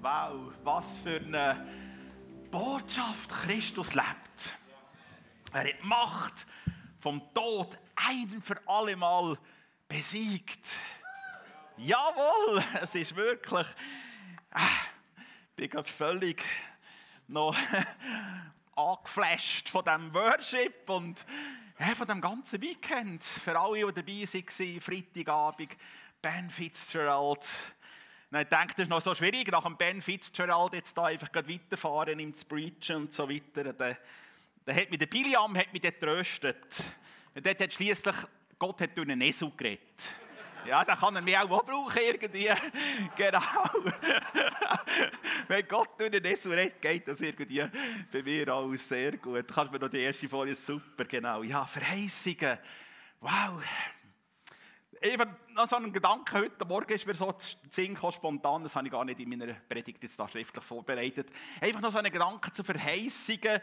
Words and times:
Wow, 0.00 0.52
was 0.62 0.96
für 0.98 1.16
eine 1.16 1.66
Botschaft 2.50 3.28
Christus 3.28 3.94
lebt. 3.94 4.58
Er 5.52 5.60
hat 5.60 5.66
die 5.66 5.86
Macht 5.86 6.46
vom 7.00 7.22
Tod 7.34 7.78
ein 7.94 8.42
für 8.42 8.60
alle 8.66 8.96
Mal 8.96 9.38
besiegt. 9.88 10.78
Jawohl, 11.76 12.62
es 12.80 12.94
ist 12.94 13.14
wirklich. 13.16 13.66
Ich 15.56 15.70
bin 15.70 15.84
völlig 15.84 16.42
noch 17.28 17.56
angeflasht 18.76 19.68
von 19.68 19.84
diesem 19.84 20.14
Worship 20.14 20.88
und 20.88 21.24
von 21.94 22.06
dem 22.06 22.20
ganzen 22.20 22.60
Weekend. 22.60 23.24
Für 23.24 23.58
alle, 23.58 23.92
die 23.92 24.02
dabei 24.02 24.12
waren, 24.12 24.80
Freitagabend, 24.80 25.76
Ben 26.22 26.50
Fitzgerald. 26.50 27.46
Und 28.30 28.40
ich 28.40 28.48
denke, 28.48 28.74
das 28.74 28.84
ist 28.84 28.88
noch 28.88 29.00
so 29.00 29.14
schwierig, 29.14 29.50
nach 29.50 29.62
dem 29.62 29.76
Ben 29.76 30.02
Fitzgerald 30.02 30.74
jetzt 30.74 30.98
da 30.98 31.04
einfach 31.04 31.28
weiterfahren, 31.32 32.34
zu 32.34 32.46
preachen 32.46 32.96
und 32.96 33.14
so 33.14 33.28
weiter. 33.28 33.72
Dann, 33.72 33.96
dann 34.64 34.76
hat 34.76 34.90
mich 34.90 34.98
der 34.98 35.06
Biliam 35.06 35.56
hat 35.56 35.72
mich 35.72 35.82
dort 35.82 36.00
tröstet. 36.00 36.82
Und 37.34 37.46
dort 37.46 37.60
hat 37.60 37.72
schliesslich 37.72 38.16
Gott 38.58 38.80
hat 38.80 38.96
durch 38.96 39.08
einen 39.08 39.20
Esel 39.20 39.52
geredet. 39.56 40.10
Ja, 40.66 40.84
dann 40.84 40.98
kann 40.98 41.14
er 41.14 41.22
mich 41.22 41.38
auch 41.38 41.64
brauchen 41.64 42.02
irgendwie. 42.02 42.50
genau. 43.16 43.40
Wenn 45.48 45.68
Gott 45.68 45.90
durch 45.98 46.10
den 46.10 46.24
Esel 46.24 46.54
redet, 46.54 46.82
geht 46.82 47.06
das 47.06 47.20
irgendwie 47.20 47.64
bei 48.10 48.22
mir 48.22 48.48
alles 48.48 48.88
sehr 48.88 49.16
gut. 49.18 49.46
Kannst 49.46 49.72
mir 49.72 49.78
noch 49.78 49.90
die 49.90 50.00
erste 50.00 50.28
Folie, 50.28 50.54
super, 50.54 51.04
genau. 51.04 51.42
Ja, 51.42 51.66
Verheißungen. 51.66 52.58
Wow. 53.20 53.62
Eben 55.02 55.36
noch 55.54 55.68
so 55.68 55.76
ein 55.76 55.92
Gedanke 55.92 56.38
heute 56.38 56.64
Morgen 56.64 56.92
ist 56.92 57.06
mir 57.06 57.14
so 57.14 57.32
zu 57.32 57.56
Sinn 57.70 57.96
spontan, 57.96 58.62
das 58.62 58.74
habe 58.76 58.86
ich 58.86 58.92
gar 58.92 59.04
nicht 59.04 59.20
in 59.20 59.28
meiner 59.28 59.52
Predigt 59.68 60.02
jetzt 60.02 60.18
da 60.18 60.28
schriftlich 60.28 60.64
vorbereitet. 60.64 61.28
Einfach 61.60 61.80
noch 61.80 61.90
so 61.90 61.98
ein 61.98 62.10
Gedanke 62.10 62.52
zu 62.52 62.64
Verheißungen 62.64 63.60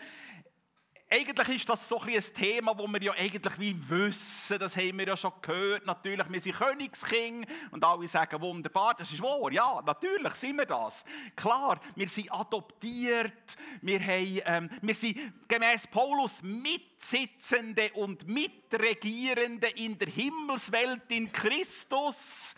eigentlich 1.14 1.58
ist 1.58 1.70
das 1.70 1.88
so 1.88 2.00
ein, 2.00 2.24
Thema, 2.34 2.76
wo 2.76 2.88
wir 2.88 3.02
ja 3.02 3.14
eigentlich 3.14 3.60
wie 3.60 3.90
wissen, 3.90 4.58
das 4.58 4.76
haben 4.76 4.98
wir 4.98 5.08
ja 5.08 5.16
schon 5.16 5.32
gehört. 5.44 5.86
Natürlich, 5.86 6.28
wir 6.28 6.42
sind 6.42 6.56
Königskind 6.56 7.46
und 7.70 7.84
alle 7.84 8.08
sagen, 8.08 8.42
wunderbar, 8.42 8.96
das 8.98 9.12
ist 9.12 9.22
wahr. 9.22 9.52
Ja, 9.52 9.80
natürlich 9.86 10.34
sind 10.34 10.58
wir 10.58 10.66
das. 10.66 11.06
Klar, 11.36 11.80
wir 11.96 12.10
sind 12.10 12.32
adoptiert, 12.32 13.56
wir, 13.82 14.00
haben, 14.00 14.42
ähm, 14.46 14.70
wir 14.82 14.96
sind 14.96 15.20
gemäß 15.48 15.86
Paulus 15.86 16.42
Mitsitzende 16.42 17.92
und 17.94 18.28
Mitregierende 18.28 19.68
in 19.68 20.00
der 20.00 20.10
Himmelswelt 20.10 21.04
in 21.10 21.32
Christus. 21.32 22.56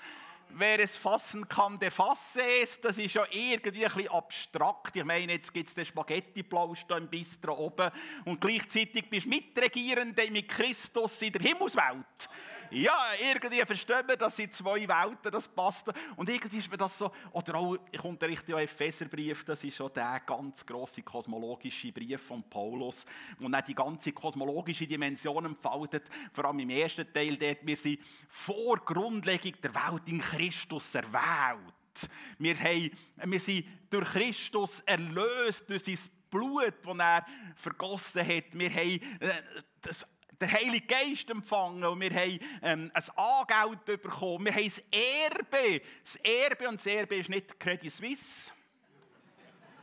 Wer 0.50 0.80
es 0.80 0.96
fassen 0.96 1.48
kann, 1.48 1.78
der 1.80 1.92
fasse 1.92 2.42
es. 2.62 2.80
Das 2.80 2.98
ist 2.98 3.14
ja 3.14 3.26
irgendwie 3.30 3.86
ein 3.86 3.92
bisschen 3.94 4.10
abstrakt. 4.10 4.96
Ich 4.96 5.04
meine, 5.04 5.34
jetzt 5.34 5.54
gibt 5.54 5.68
es 5.68 5.76
den 5.76 5.86
Spaghetti-Plausch 5.86 6.86
im 6.98 7.08
Bistro 7.08 7.54
oben 7.54 7.92
und 8.24 8.40
gleichzeitig 8.40 9.10
bist 9.10 9.26
du 9.26 9.30
Mitregierende 9.30 10.32
mit 10.32 10.48
Christus 10.48 11.22
in 11.22 11.34
der 11.34 11.42
Himmelswelt. 11.42 12.30
Ja, 12.72 13.12
irgendwie 13.32 13.64
verstehen 13.66 14.08
wir, 14.08 14.18
das 14.18 14.36
sind 14.36 14.54
zwei 14.54 14.88
Welten, 14.88 15.32
das 15.32 15.48
passt. 15.48 15.92
Und 16.16 16.30
irgendwie 16.30 16.58
ist 16.58 16.70
mir 16.70 16.78
das 16.78 16.98
so, 16.98 17.12
oder 17.32 17.56
auch, 17.56 17.78
ich 17.92 18.04
unterrichte 18.04 18.52
ja 18.52 18.60
Epheserbrief, 18.60 19.44
das 19.46 19.64
ist 19.64 19.76
schon 19.76 19.92
der 19.94 20.22
ganz 20.26 20.66
grosse 20.66 21.02
kosmologische 21.02 21.92
Brief 21.92 22.22
von 22.22 22.44
Paulus, 22.44 23.06
wo 23.40 23.48
er 23.48 23.62
die 23.62 23.76
ganze 23.76 24.12
kosmologische 24.12 24.88
Dimension 24.88 25.46
entfaltet, 25.46 26.04
vor 26.34 26.46
allem 26.46 26.60
im 26.60 26.70
ersten 26.70 27.12
Teil 27.12 27.38
dort, 27.38 27.66
wir 27.66 27.78
sind 27.78 28.00
vor 28.28 28.78
Grundlegung 28.78 29.54
der 29.62 29.74
Welt 29.74 30.04
in 30.08 30.20
Christus 30.20 30.96
erwählt. 30.96 32.10
Wir, 32.38 32.56
haben, 32.60 32.92
wir 33.24 33.40
sind 33.40 33.66
durch 33.90 34.10
Christus 34.10 34.82
erlöst, 34.82 35.70
durch 35.70 35.84
sein 35.84 35.98
Blut, 36.30 36.74
das 36.84 36.98
er 36.98 37.26
vergossen 37.56 38.28
hat. 38.28 38.46
Wir 38.52 38.70
haben 38.70 39.02
äh, 39.22 39.42
das 39.82 40.06
den 40.46 40.52
Heiligen 40.52 40.88
Geist 40.88 41.30
empfangen 41.30 41.84
und 41.84 42.00
wir 42.00 42.12
haben 42.12 42.40
ähm, 42.62 42.92
ein 42.94 43.04
Angeld 43.16 43.86
bekommen. 43.86 44.46
Wir 44.46 44.56
haben 44.56 44.66
das 44.66 44.84
Erbe. 44.92 45.82
Das 46.04 46.16
Erbe 46.18 46.70
und 46.70 46.80
das 46.80 46.86
Erbe 46.86 47.16
ist 47.16 47.30
nicht 47.30 47.60
Credit 47.60 47.92
Suisse. 47.92 48.52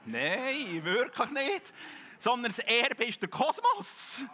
Nein, 0.05 0.85
wirklich 0.85 1.31
nicht. 1.31 1.73
Sondern 2.19 2.51
das 2.51 2.61
Erbe 2.61 3.05
ist 3.05 3.21
der 3.21 3.29
Kosmos. 3.29 4.25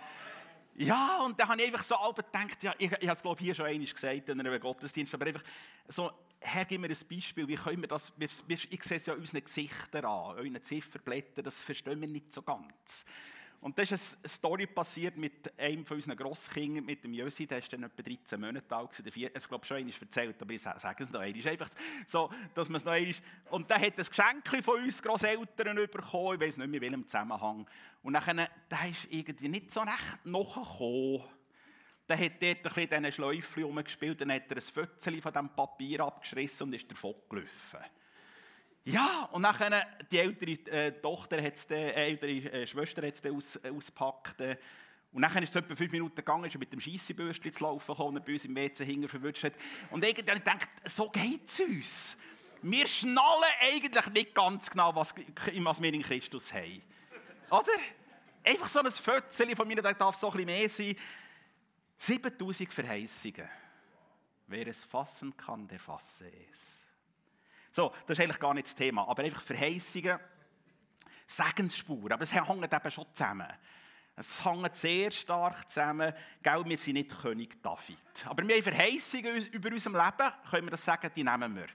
Ja, 0.77 1.23
und 1.25 1.39
da 1.39 1.49
habe 1.49 1.61
ich 1.61 1.67
einfach 1.67 1.83
so 1.83 1.97
alle 1.97 2.15
gedacht, 2.15 2.63
ja, 2.63 2.73
ich, 2.79 2.93
ich 2.93 3.09
habe 3.09 3.17
es 3.17 3.23
glaube 3.23 3.41
ich 3.41 3.47
hier 3.47 3.55
schon 3.55 3.67
einmal 3.67 3.87
gesagt 3.87 4.29
in 4.29 4.39
einem 4.39 4.61
Gottesdienst, 4.61 5.13
aber 5.13 5.27
einfach 5.27 5.43
so, 5.89 6.13
Herr, 6.41 6.65
gib 6.65 6.81
mir 6.81 6.89
ein 6.89 6.97
Beispiel, 7.11 7.49
wie 7.49 7.57
können 7.57 7.81
wir 7.81 7.89
das, 7.89 8.13
wir, 8.17 8.29
ich 8.49 8.85
sehe 8.85 8.99
es 8.99 9.07
ja 9.07 9.15
unseren 9.15 9.43
Gesichtern 9.43 10.05
an, 10.05 10.37
euren 10.37 10.63
Zifferblättern, 10.63 11.45
das 11.45 11.63
verstehen 11.63 12.01
wir 12.01 12.07
nicht 12.07 12.33
so 12.33 12.43
ganz. 12.43 13.05
Und 13.61 13.77
da 13.77 13.83
ist 13.83 13.93
eine 13.93 14.29
Story 14.29 14.67
passiert 14.67 15.17
mit 15.17 15.59
einem 15.59 15.85
von 15.85 15.97
unseren 15.97 16.17
Grosskindern, 16.17 16.85
mit 16.85 17.03
dem 17.03 17.13
Jösi, 17.13 17.45
der 17.45 17.59
ist 17.59 17.73
dann 17.73 17.83
etwa 17.83 18.03
13 18.03 18.41
Monate 18.41 18.77
alt 18.77 18.97
gewesen. 18.97 19.13
Ich 19.17 19.25
habe 19.25 19.49
glaube 19.49 19.67
schon 19.67 19.77
einmal 19.79 19.95
erzählt, 20.01 20.41
aber 20.41 20.53
ich 20.53 20.63
sage 20.63 21.03
es 21.03 21.11
noch 21.11 21.21
einmal. 21.21 21.49
einfach 21.49 21.71
so, 22.07 22.31
dass 22.55 22.69
man 22.69 22.77
es 22.77 22.85
noch 22.85 22.93
einmal... 22.93 23.15
Und 23.51 23.69
der 23.69 23.81
hat 23.81 23.99
ein 23.99 24.07
Geschenk 24.07 24.65
von 24.65 24.83
uns 24.83 25.03
Grosseltern 25.03 25.75
bekommen, 25.77 26.35
ich 26.35 26.41
weiß 26.41 26.57
nicht 26.59 26.69
mehr, 26.69 26.83
in 26.83 26.83
welchem 26.83 27.07
Zusammenhang. 27.09 27.67
Und 28.03 28.13
dann, 28.13 28.47
der 28.71 28.89
ist 28.89 29.09
irgendwie 29.11 29.49
nicht 29.49 29.73
so 29.73 29.81
recht 29.81 30.25
nachgekommen. 30.25 31.25
Der 32.09 32.17
hat 32.17 32.33
dort 32.41 32.57
ein 32.57 32.63
bisschen 32.63 33.03
diese 33.03 33.13
Schläufchen 33.13 33.65
rumgespielt, 33.65 34.21
dann 34.21 34.33
hat 34.33 34.51
er 34.51 34.57
ein 34.57 34.63
Fötzchen 34.63 35.21
von 35.21 35.33
diesem 35.33 35.49
Papier 35.51 36.01
abgeschrissen 36.01 36.69
und 36.69 36.75
ist 36.75 36.91
davon 36.91 37.15
gelaufen. 37.29 37.81
Ja, 38.89 39.29
und 39.33 39.43
nachher 39.43 39.87
die 40.11 40.19
ältere 40.19 40.53
äh, 40.71 40.93
Tochter, 40.93 41.43
hat's 41.43 41.67
de, 41.67 41.79
äh, 41.79 42.07
ältere 42.09 42.31
äh, 42.33 42.67
Schwester 42.67 43.07
hat 43.07 43.23
es 43.23 43.31
aus, 43.31 43.57
äh, 43.57 43.69
ausgepackt. 43.69 44.41
Äh, 44.41 44.57
und 45.13 45.21
nachher 45.21 45.43
ist 45.43 45.51
es 45.51 45.57
etwa 45.57 45.77
fünf 45.77 45.93
Minuten 45.93 46.17
gegangen, 46.17 46.45
ist 46.45 46.55
er 46.55 46.59
mit 46.59 46.73
dem 46.73 46.81
Scheissebürstchen 46.81 47.53
zu 47.53 47.65
laufen 47.65 47.87
gekommen, 47.87 48.17
und 48.17 48.25
bei 48.25 48.33
uns 48.33 48.47
im 48.47 48.57
WC 48.57 48.87
hinten 48.87 49.07
verwünscht 49.07 49.45
hat. 49.45 49.53
Und 49.91 50.03
irgendwann 50.03 50.43
denkt, 50.43 50.71
so 50.87 51.11
geht 51.11 51.47
es 51.47 51.61
uns. 51.61 52.17
Wir 52.63 52.87
schnallen 52.87 53.53
eigentlich 53.61 54.07
nicht 54.07 54.35
ganz 54.35 54.71
genau, 54.71 54.95
was, 54.95 55.15
was 55.15 55.83
wir 55.83 55.93
in 55.93 56.03
Christus 56.03 56.51
haben. 56.55 56.81
Oder? 57.51 57.73
Einfach 58.43 58.69
so 58.69 58.81
ein 58.81 58.91
Fötzchen 58.91 59.55
von 59.55 59.69
mir, 59.69 59.83
das 59.83 59.99
darf 59.99 60.15
so 60.15 60.33
ein 60.33 60.47
mehr 60.47 60.71
sein. 60.71 60.97
7000 61.99 62.73
Verheißungen. 62.73 63.49
Wer 64.47 64.67
es 64.67 64.83
fassen 64.83 65.37
kann, 65.37 65.69
der 65.69 65.79
fasse 65.79 66.33
es. 66.51 66.79
So, 67.79 67.95
das 68.09 68.19
ist 68.19 68.25
eigentlich 68.25 68.41
gar 68.41 68.55
nicht 68.55 68.67
das 68.67 68.75
Thema, 68.75 69.07
aber 69.07 69.23
einfach 69.23 69.41
Verheißungen, 69.41 70.19
Segensspuren, 71.29 72.11
aber 72.11 72.25
es 72.25 72.35
hängt 72.35 72.51
eben 72.51 72.91
schon 72.91 73.07
zusammen. 73.13 73.47
Es 74.17 74.45
hängt 74.45 74.75
sehr 74.75 75.13
stark 75.13 75.71
zusammen. 75.71 76.13
Gell, 76.43 76.65
wir 76.65 76.77
sind 76.77 76.95
nicht 76.95 77.17
König 77.17 77.63
David. 77.63 78.27
Aber 78.27 78.43
wir 78.49 78.57
haben 78.57 78.63
Verheißungen 78.65 79.47
über 79.53 79.71
unserem 79.71 79.95
Leben, 79.95 80.33
können 80.51 80.67
wir 80.67 80.71
das 80.73 80.85
sagen, 80.85 81.09
die 81.15 81.23
nehmen 81.23 81.55
wir. 81.55 81.67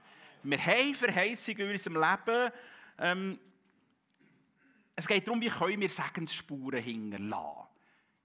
Wir 0.44 0.66
haben 0.66 0.94
Verheißungen 0.94 1.62
über 1.62 1.72
unserem 1.72 1.96
Leben. 1.96 2.52
Ähm, 2.98 3.40
es 4.98 5.08
geht 5.08 5.26
darum, 5.26 5.40
wie 5.40 5.48
können 5.48 5.80
wir 5.80 5.90
Segensspuren 5.90 6.84
hinterlassen. 6.84 7.73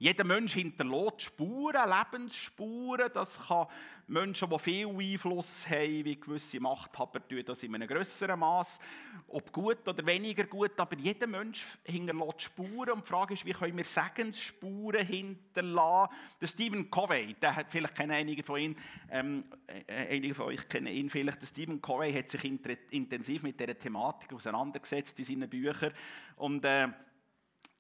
Jeder 0.01 0.23
Mensch 0.23 0.55
hinterlässt 0.55 1.23
Spuren, 1.23 1.91
Lebensspuren. 1.91 3.11
Das 3.13 3.49
kann 3.49 3.67
Menschen, 4.07 4.49
die 4.49 4.59
viel 4.61 4.87
Einfluss 4.87 5.69
haben, 5.69 6.05
wie 6.05 6.21
gewisse 6.21 6.61
Machthaber, 6.61 7.27
tun 7.27 7.43
das 7.45 7.65
in 7.65 7.75
einem 7.75 7.89
größeren 7.89 8.39
Maß. 8.39 8.79
Ob 9.27 9.53
gut 9.53 9.87
oder 9.89 10.07
weniger 10.07 10.45
gut, 10.45 10.79
aber 10.79 10.97
jeder 10.97 11.27
Mensch 11.27 11.67
hinterlässt 11.85 12.43
Spuren. 12.43 12.93
Und 12.93 13.05
die 13.05 13.09
Frage 13.09 13.35
ist, 13.35 13.45
wie 13.45 13.53
können 13.53 13.77
wir 13.77 13.85
Segensspuren 13.85 15.05
hinterlassen? 15.05 16.15
Der 16.41 16.47
Stephen 16.47 16.89
Covey, 16.89 17.35
der 17.35 17.57
hat 17.57 17.67
vielleicht 17.69 17.97
kennen 17.97 18.13
einige 18.13 18.45
von 18.45 18.61
Ihnen, 18.61 18.77
ähm, 19.11 19.45
äh, 19.67 20.15
einige 20.15 20.37
von 20.37 20.47
euch 20.47 20.69
kennen 20.69 20.87
ihn 20.87 21.11
vielleicht. 21.11 21.43
Der 21.43 21.49
Stephen 21.49 21.83
Covey 21.83 22.13
hat 22.13 22.31
sich 22.31 22.45
intensiv 22.45 23.43
mit 23.43 23.59
dieser 23.59 23.77
Thematik 23.77 24.33
auseinandergesetzt 24.33 25.19
in 25.19 25.25
seinen 25.25 25.51
Büchern. 25.51 25.93
Und 26.37 26.65
äh, 26.65 26.87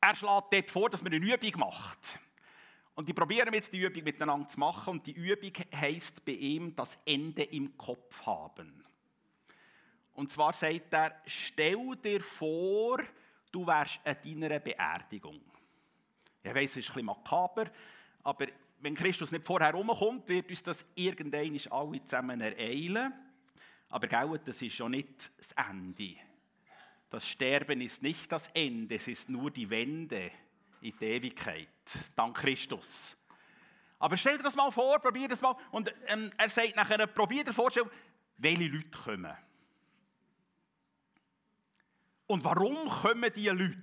er 0.00 0.14
schlägt 0.14 0.52
dort 0.52 0.70
vor, 0.70 0.90
dass 0.90 1.02
man 1.02 1.12
eine 1.12 1.24
Übung 1.24 1.60
macht. 1.60 2.18
Und 2.94 3.08
die 3.08 3.12
probieren 3.12 3.54
jetzt 3.54 3.72
die 3.72 3.80
Übung 3.80 4.02
miteinander 4.02 4.48
zu 4.48 4.58
machen. 4.58 4.90
Und 4.90 5.06
die 5.06 5.12
Übung 5.12 5.52
heißt 5.74 6.24
bei 6.24 6.32
ihm 6.32 6.74
das 6.74 6.98
Ende 7.04 7.44
im 7.44 7.76
Kopf 7.76 8.24
haben. 8.26 8.84
Und 10.14 10.32
zwar 10.32 10.52
sagt 10.52 10.92
er, 10.92 11.22
stell 11.26 11.96
dir 12.02 12.20
vor, 12.20 13.00
du 13.52 13.66
wärst 13.66 14.00
an 14.04 14.16
deiner 14.24 14.58
Beerdigung. 14.58 15.40
Ich 16.42 16.54
weiß, 16.54 16.70
es 16.70 16.76
ist 16.78 16.88
ein 16.88 16.94
bisschen 16.94 17.06
makaber, 17.06 17.70
aber 18.24 18.46
wenn 18.80 18.94
Christus 18.94 19.32
nicht 19.32 19.46
vorher 19.46 19.68
herumkommt, 19.68 20.28
wird 20.28 20.50
uns 20.50 20.62
das 20.62 20.86
irgendwann 20.94 21.58
alle 21.70 22.04
zusammen 22.04 22.40
ereilen. 22.40 23.12
Aber 23.90 24.06
gell, 24.06 24.40
das 24.44 24.60
ist 24.62 24.78
ja 24.78 24.88
nicht 24.88 25.30
das 25.38 25.52
Ende. 25.52 26.16
Das 27.10 27.26
Sterben 27.26 27.80
ist 27.80 28.02
nicht 28.02 28.30
das 28.30 28.48
Ende, 28.48 28.96
es 28.96 29.08
ist 29.08 29.28
nur 29.28 29.50
die 29.50 29.68
Wende 29.70 30.30
in 30.80 30.94
die 30.98 31.04
Ewigkeit. 31.04 31.68
Dank 32.14 32.36
Christus. 32.36 33.16
Aber 33.98 34.16
stell 34.16 34.36
dir 34.36 34.44
das 34.44 34.54
mal 34.54 34.70
vor, 34.70 34.98
probier 35.00 35.26
das 35.26 35.40
mal. 35.40 35.56
Und 35.70 35.92
ähm, 36.06 36.30
er 36.36 36.50
sagt 36.50 36.76
nachher, 36.76 37.06
probier 37.06 37.44
dir 37.44 37.52
vorzustellen, 37.52 37.90
welche 38.36 38.68
Leute 38.68 38.90
kommen. 38.90 39.36
Und 42.26 42.44
warum 42.44 42.88
kommen 42.88 43.32
diese 43.34 43.52
Leute? 43.52 43.82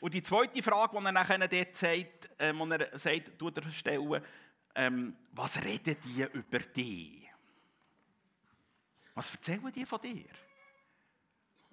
Und 0.00 0.14
die 0.14 0.22
zweite 0.22 0.62
Frage, 0.62 0.96
die 0.96 1.04
er 1.04 1.12
nachher 1.12 1.48
dort 1.48 1.76
sagt, 1.76 2.30
äh, 2.38 2.54
wo 2.54 2.64
er 2.66 2.96
sagt, 2.96 3.38
tut 3.38 3.58
er 3.58 3.70
stellen, 3.72 4.22
ähm, 4.74 5.16
was 5.32 5.62
reden 5.62 5.96
die 6.04 6.22
über 6.22 6.60
dich? 6.60 7.28
Was 9.14 9.34
erzählen 9.34 9.72
die 9.72 9.84
von 9.84 10.00
dir? 10.00 10.26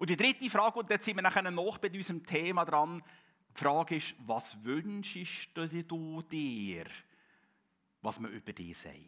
Und 0.04 0.10
die 0.10 0.18
dritte 0.18 0.50
Frage, 0.50 0.80
und 0.80 0.90
jetzt 0.90 1.06
sind 1.06 1.16
wir 1.16 1.22
nachher 1.22 1.50
noch 1.50 1.78
bei 1.78 1.90
unserem 1.90 2.26
Thema 2.26 2.66
dran, 2.66 3.02
die 3.56 3.58
Frage 3.58 3.96
ist, 3.96 4.14
was 4.28 4.62
wünschst 4.62 5.52
du 5.54 6.22
dir, 6.24 6.84
was 8.02 8.20
man 8.20 8.34
über 8.34 8.52
dich 8.52 8.78
sagt? 8.78 9.00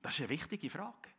Das 0.00 0.14
ist 0.14 0.20
eine 0.20 0.30
wichtige 0.30 0.70
Frage. 0.70 1.10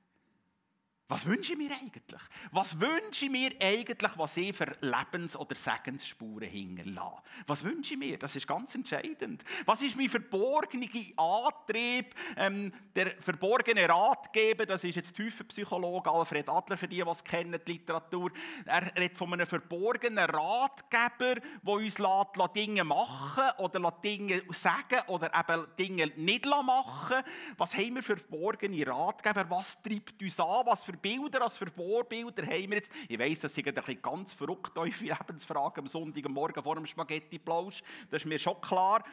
Was 1.11 1.25
wünsche 1.25 1.53
ich 1.53 1.57
mir 1.57 1.71
eigentlich? 1.71 2.21
Was 2.51 2.79
wünsche 2.79 3.25
ich 3.25 3.31
mir 3.31 3.50
eigentlich, 3.59 4.11
was 4.15 4.38
ich 4.38 4.56
für 4.56 4.77
Lebens- 4.79 5.35
oder 5.35 5.56
Segensspuren 5.56 6.47
hinterlasse? 6.47 7.23
Was 7.47 7.63
wünsche 7.63 7.95
ich 7.95 8.00
mir? 8.00 8.19
Das 8.19 8.35
ist 8.35 8.47
ganz 8.47 8.75
entscheidend. 8.75 9.44
Was 9.65 9.81
ist 9.81 9.97
mein 9.97 10.07
verborgener 10.07 10.85
Antrieb? 11.17 12.13
Ähm, 12.38 12.71
der 12.95 13.15
verborgene 13.21 13.89
Ratgeber, 13.89 14.67
das 14.67 14.83
ist 14.83 14.97
jetzt 14.97 15.15
Tiefenpsychologe 15.15 16.11
Alfred 16.11 16.47
Adler, 16.47 16.77
für 16.77 16.88
die, 16.88 17.03
kennen, 17.23 17.59
die 17.65 17.71
Literatur. 17.71 18.29
Er 18.65 18.95
redet 18.95 19.17
von 19.17 19.33
einem 19.33 19.47
verborgenen 19.47 20.19
Ratgeber, 20.19 21.41
der 21.65 21.73
uns 21.73 21.97
lässt, 21.97 22.56
Dinge 22.56 22.83
machen 22.83 23.50
oder 23.57 23.91
Dinge 24.03 24.44
sagen 24.51 25.01
oder 25.07 25.31
eben 25.33 25.65
Dinge 25.75 26.11
nicht 26.17 26.45
machen. 26.45 27.23
Was 27.57 27.75
haben 27.75 27.95
wir 27.95 28.03
für 28.03 28.17
verborgene 28.17 28.85
Ratgeber? 28.85 29.50
Was 29.50 29.81
treibt 29.81 30.21
uns 30.21 30.39
an? 30.39 30.67
Was 30.67 30.83
für 30.83 30.98
Bilder, 31.01 31.43
als 31.43 31.57
Vorbilder 31.57 32.43
haben 32.43 32.69
wir 32.69 32.77
jetzt? 32.77 32.91
Ich 33.07 33.19
weiss, 33.19 33.39
das 33.39 33.53
sind 33.53 33.67
ein 33.67 33.73
bisschen 33.73 34.01
ganz 34.01 34.33
verrückt, 34.33 34.77
eure 34.77 34.89
Lebensfragen 34.99 35.81
am 35.81 35.87
Sonntagmorgen 35.87 36.63
vor 36.63 36.75
dem 36.75 36.85
Spaghetti-Plausch. 36.85 37.81
Das 38.09 38.21
ist 38.21 38.25
mir 38.25 38.39
schon 38.39 38.59
klar. 38.61 39.03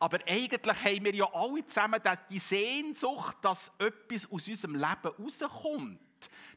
Aber 0.00 0.18
eigentlich 0.26 0.84
haben 0.84 1.04
wir 1.04 1.14
ja 1.14 1.28
alle 1.32 1.66
zusammen 1.66 2.00
die 2.30 2.38
Sehnsucht, 2.38 3.36
dass 3.42 3.72
etwas 3.78 4.30
aus 4.30 4.46
unserem 4.46 4.74
Leben 4.74 5.14
rauskommt. 5.18 6.00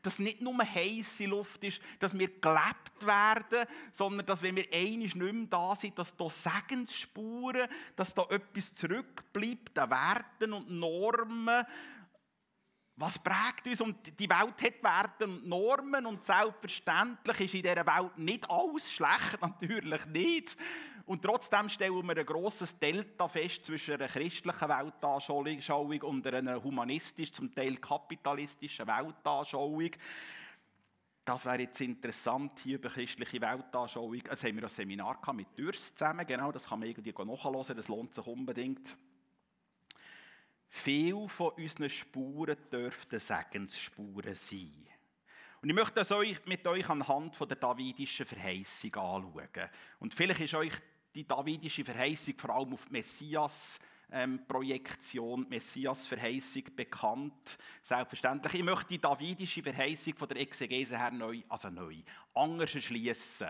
Dass 0.01 0.17
nicht 0.17 0.41
nur 0.41 0.57
heiße 0.57 1.25
Luft 1.25 1.63
ist, 1.63 1.81
dass 1.99 2.17
wir 2.17 2.27
gelebt 2.27 3.05
werden, 3.05 3.67
sondern 3.91 4.25
dass, 4.25 4.41
wenn 4.41 4.55
wir 4.55 4.65
einmal 4.73 4.97
nicht 4.97 5.15
mehr 5.15 5.47
da 5.47 5.75
sind, 5.75 5.97
dass 5.97 6.15
da 6.17 6.29
Segensspuren, 6.29 7.67
dass 7.95 8.13
da 8.13 8.23
etwas 8.29 8.73
zurückbleibt 8.73 9.77
an 9.77 9.91
Werten 9.91 10.53
und 10.53 10.71
Normen, 10.71 11.65
was 12.95 13.17
prägt 13.17 13.65
uns? 13.65 13.81
Und 13.81 14.19
die 14.19 14.29
Welt 14.29 14.61
hat 14.61 14.83
Werte 14.83 15.25
und 15.25 15.47
Normen 15.47 16.05
und 16.05 16.23
selbstverständlich 16.23 17.39
ist 17.39 17.53
in 17.55 17.63
dieser 17.63 17.85
Welt 17.85 18.17
nicht 18.17 18.49
alles 18.49 18.91
schlecht, 18.91 19.37
natürlich 19.41 20.05
nicht. 20.07 20.57
Und 21.05 21.23
trotzdem 21.23 21.67
stellen 21.67 22.07
wir 22.07 22.17
ein 22.17 22.25
grosses 22.25 22.77
Delta 22.77 23.27
fest 23.27 23.65
zwischen 23.65 23.95
einer 23.95 24.07
christlichen 24.07 24.69
Weltanschauung 24.69 26.01
und 26.03 26.27
einer 26.27 26.63
humanistisch, 26.63 27.31
zum 27.31 27.53
Teil 27.53 27.77
kapitalistischen 27.77 28.87
Weltanschauung. 28.87 29.91
Das 31.25 31.45
wäre 31.45 31.61
jetzt 31.61 31.81
interessant 31.81 32.59
hier 32.59 32.75
über 32.77 32.89
christliche 32.89 33.41
Weltanschauung. 33.41 34.13
Jetzt 34.15 34.43
haben 34.43 34.55
wir 34.55 34.63
ein 34.63 34.69
Seminar 34.69 35.33
mit 35.33 35.57
Dürst 35.57 35.97
zusammen, 35.97 36.25
genau, 36.25 36.51
das 36.51 36.67
kann 36.67 36.79
man 36.79 36.87
irgendwie 36.87 37.13
nachhören, 37.13 37.75
das 37.75 37.87
lohnt 37.87 38.13
sich 38.13 38.27
unbedingt. 38.27 38.95
Viele 40.73 41.27
von 41.27 41.49
unseren 41.49 41.89
Spuren 41.89 42.55
dürften 42.71 43.19
Segensspuren 43.19 44.33
sein. 44.33 44.87
Und 45.61 45.69
ich 45.69 45.75
möchte 45.75 45.95
das 45.95 46.13
euch, 46.13 46.43
mit 46.45 46.65
euch 46.65 46.89
anhand 46.89 47.35
von 47.35 47.47
der 47.47 47.57
davidischen 47.57 48.25
Verheißung 48.25 48.95
anschauen. 48.95 49.69
Und 49.99 50.13
vielleicht 50.13 50.39
ist 50.39 50.53
euch 50.53 50.73
die 51.13 51.27
davidische 51.27 51.83
Verheißung 51.83 52.35
vor 52.37 52.51
allem 52.51 52.73
auf 52.73 52.85
die 52.85 52.93
Messias 52.93 53.79
ähm, 54.13 54.47
Projektion, 54.47 55.45
Messias 55.49 56.07
Verheißung 56.07 56.63
bekannt. 56.73 57.57
Selbstverständlich. 57.81 58.53
Ich 58.55 58.63
möchte 58.63 58.87
die 58.87 59.01
davidische 59.01 59.61
Verheißung 59.61 60.15
von 60.15 60.29
der 60.29 60.37
Exegese 60.37 60.97
her 60.97 61.11
neu, 61.11 61.41
also 61.49 61.69
neu, 61.69 61.97
anders 62.33 62.73
erschließen. 62.73 63.49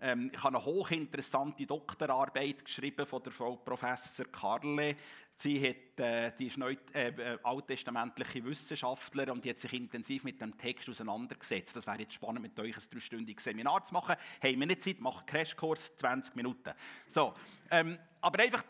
Ähm, 0.00 0.30
ich 0.32 0.42
habe 0.42 0.56
eine 0.56 0.64
hochinteressante 0.64 1.66
Doktorarbeit 1.66 2.64
geschrieben 2.64 3.06
von 3.06 3.22
der 3.22 3.32
Frau 3.32 3.56
Professor 3.56 4.26
Karle 4.26 4.96
Sie, 5.36 5.68
hat, 5.68 6.00
äh, 6.00 6.32
die 6.38 6.46
ist 6.46 6.58
neu, 6.58 6.76
äh, 6.92 7.08
äh, 7.08 7.38
alttestamentliche 7.42 8.44
Wissenschaftlerin 8.44 9.32
und 9.32 9.44
die 9.44 9.50
hat 9.50 9.58
sich 9.58 9.72
intensiv 9.72 10.24
mit 10.24 10.40
dem 10.40 10.56
Text 10.56 10.88
auseinandergesetzt. 10.88 11.76
Das 11.76 11.86
wäre 11.86 11.98
jetzt 11.98 12.14
spannend, 12.14 12.42
mit 12.42 12.58
euch 12.58 12.76
ein 12.76 12.82
dreistündiges 12.90 13.44
Seminar 13.44 13.82
zu 13.84 13.92
machen. 13.94 14.16
Haben 14.42 14.60
wir 14.60 14.66
nicht 14.66 14.82
Zeit, 14.82 15.00
machen 15.00 15.26
Crashkurs, 15.26 15.96
20 15.96 16.36
Minuten. 16.36 16.72
So, 17.06 17.34
ähm, 17.70 17.98
aber 18.20 18.42
einfach 18.42 18.64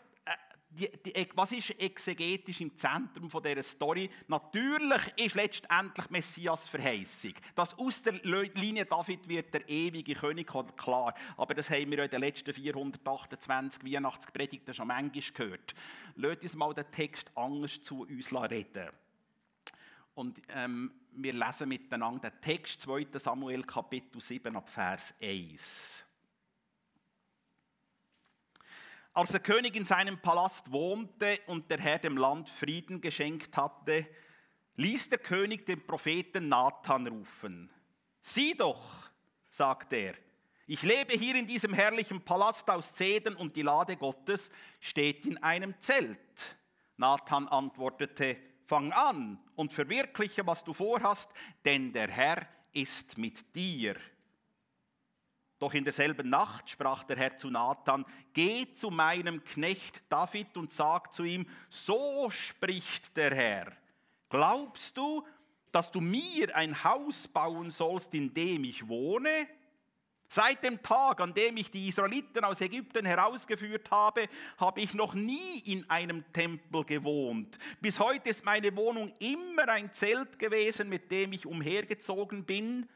die, 0.75 0.91
die, 1.05 1.29
was 1.35 1.53
ist 1.53 1.71
exegetisch 1.81 2.61
im 2.61 2.77
Zentrum 2.77 3.31
von 3.31 3.43
dieser 3.43 3.63
Story? 3.63 4.11
Natürlich 4.27 5.03
ist 5.17 5.35
letztendlich 5.35 6.11
Messias 6.11 6.69
Verheißung. 6.69 7.35
Dass 7.55 7.79
aus 7.79 8.03
der 8.03 8.15
Linie 8.15 8.85
David 8.85 9.29
wird 9.29 9.55
der 9.55 9.69
ewige 9.69 10.15
König, 10.15 10.49
klar. 10.77 11.15
Aber 11.37 11.55
das 11.55 11.71
haben 11.71 11.91
wir 11.91 12.05
in 12.05 12.11
den 12.11 12.21
letzten 12.21 12.53
428 12.53 13.85
Weihnachtspredigten 13.85 14.75
schon 14.75 14.89
manchmal 14.89 15.23
gehört. 15.33 15.75
Lasst 16.17 16.43
uns 16.43 16.57
mal 16.57 16.75
den 16.75 16.91
Text 16.91 17.31
anders 17.37 17.81
zu 17.81 18.03
uns 18.03 18.33
reden. 18.33 18.89
Und 20.15 20.41
ähm, 20.49 20.93
wir 21.13 21.33
lesen 21.33 21.69
miteinander 21.69 22.31
den 22.31 22.41
Text 22.41 22.81
2. 22.83 23.07
Samuel 23.15 23.63
Kapitel 23.65 24.21
7 24.21 24.57
ab 24.57 24.69
Vers 24.69 25.15
1. 25.21 26.04
Als 29.17 29.31
der 29.31 29.39
König 29.39 29.77
in 29.77 29.85
seinem 29.85 30.19
Palast 30.19 30.73
wohnte 30.73 31.39
und 31.47 31.71
der 31.71 31.79
Herr 31.79 32.01
dem 32.01 32.17
Land 32.17 32.51
Frieden 32.51 33.01
geschenkt 33.01 33.57
hatte, 33.57 34.09
ließ 34.75 35.09
der 35.09 35.21
König 35.21 35.65
den 35.67 35.87
Propheten 35.87 36.49
Nathan 36.49 37.07
rufen. 37.07 37.71
Sieh 38.21 38.57
doch, 38.57 39.09
sagte 39.51 39.95
er, 39.95 40.15
ich 40.67 40.83
lebe 40.83 41.15
hier 41.15 41.37
in 41.37 41.47
diesem 41.47 41.73
herrlichen 41.75 42.23
Palast 42.23 42.69
aus 42.69 42.93
Zedern 42.93 43.37
und 43.37 43.55
die 43.55 43.63
Lade 43.63 43.97
Gottes 43.97 44.51
steht 44.81 45.27
in 45.27 45.41
einem 45.45 45.81
Zelt. 45.81 46.57
Nathan 46.97 47.47
antwortete, 47.47 48.37
fang 48.67 48.91
an 48.91 49.39
und 49.55 49.73
verwirkliche, 49.73 50.45
was 50.45 50.65
du 50.65 50.73
vorhast, 50.73 51.31
denn 51.65 51.93
der 51.93 52.11
Herr 52.11 52.49
ist 52.73 53.17
mit 53.17 53.55
dir. 53.55 53.95
Doch 55.65 55.73
in 55.73 55.85
derselben 55.85 56.29
Nacht 56.29 56.69
sprach 56.69 57.05
der 57.05 57.17
Herr 57.17 57.39
zu 57.39 57.49
Nathan, 57.49 58.05
geh 58.35 58.67
zu 58.75 58.91
meinem 58.91 59.43
Knecht 59.45 60.03
David 60.11 60.59
und 60.59 60.75
sag 60.75 61.15
zu 61.15 61.25
ihm, 61.25 61.47
so 61.71 62.29
spricht 62.29 63.17
der 63.17 63.35
Herr. 63.35 63.73
Glaubst 64.29 64.95
du, 64.95 65.27
dass 65.73 65.91
du 65.91 66.03
mir 66.03 66.55
ein 66.55 66.85
Haus 66.85 67.27
bauen 67.27 67.71
sollst, 67.71 68.13
in 68.13 68.35
dem 68.35 68.65
ich 68.65 68.87
wohne? 68.89 69.49
Seit 70.29 70.63
dem 70.63 70.83
Tag, 70.83 71.23
an 71.23 71.33
dem 71.33 71.57
ich 71.57 71.71
die 71.71 71.89
Israeliten 71.89 72.45
aus 72.45 72.61
Ägypten 72.61 73.07
herausgeführt 73.07 73.91
habe, 73.91 74.29
habe 74.59 74.83
ich 74.83 74.93
noch 74.93 75.15
nie 75.15 75.61
in 75.65 75.89
einem 75.89 76.31
Tempel 76.35 76.85
gewohnt. 76.85 77.59
Bis 77.81 77.99
heute 77.99 78.29
ist 78.29 78.45
meine 78.45 78.77
Wohnung 78.77 79.15
immer 79.19 79.67
ein 79.71 79.95
Zelt 79.95 80.39
gewesen, 80.39 80.91
mit 80.91 81.11
dem 81.11 81.33
ich 81.33 81.47
umhergezogen 81.47 82.45
bin. 82.45 82.87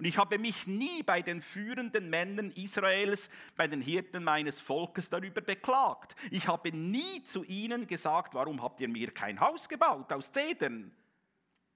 Und 0.00 0.06
ich 0.06 0.16
habe 0.16 0.38
mich 0.38 0.66
nie 0.66 1.02
bei 1.02 1.20
den 1.20 1.42
führenden 1.42 2.08
Männern 2.08 2.52
Israels, 2.52 3.28
bei 3.54 3.68
den 3.68 3.82
Hirten 3.82 4.24
meines 4.24 4.58
Volkes 4.58 5.10
darüber 5.10 5.42
beklagt. 5.42 6.16
Ich 6.30 6.48
habe 6.48 6.74
nie 6.74 7.22
zu 7.24 7.44
ihnen 7.44 7.86
gesagt, 7.86 8.32
warum 8.32 8.62
habt 8.62 8.80
ihr 8.80 8.88
mir 8.88 9.10
kein 9.10 9.38
Haus 9.40 9.68
gebaut 9.68 10.10
aus 10.10 10.32
Zedern? 10.32 10.90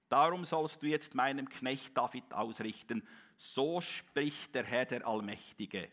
Darum 0.09 0.43
sollst 0.43 0.81
du 0.81 0.87
jetzt 0.87 1.13
meinem 1.13 1.47
Knecht 1.47 1.95
David 1.95 2.33
ausrichten. 2.33 3.07
So 3.37 3.79
spricht 3.79 4.55
der 4.55 4.63
Herr 4.63 4.85
der 4.85 5.05
Allmächtige. 5.05 5.87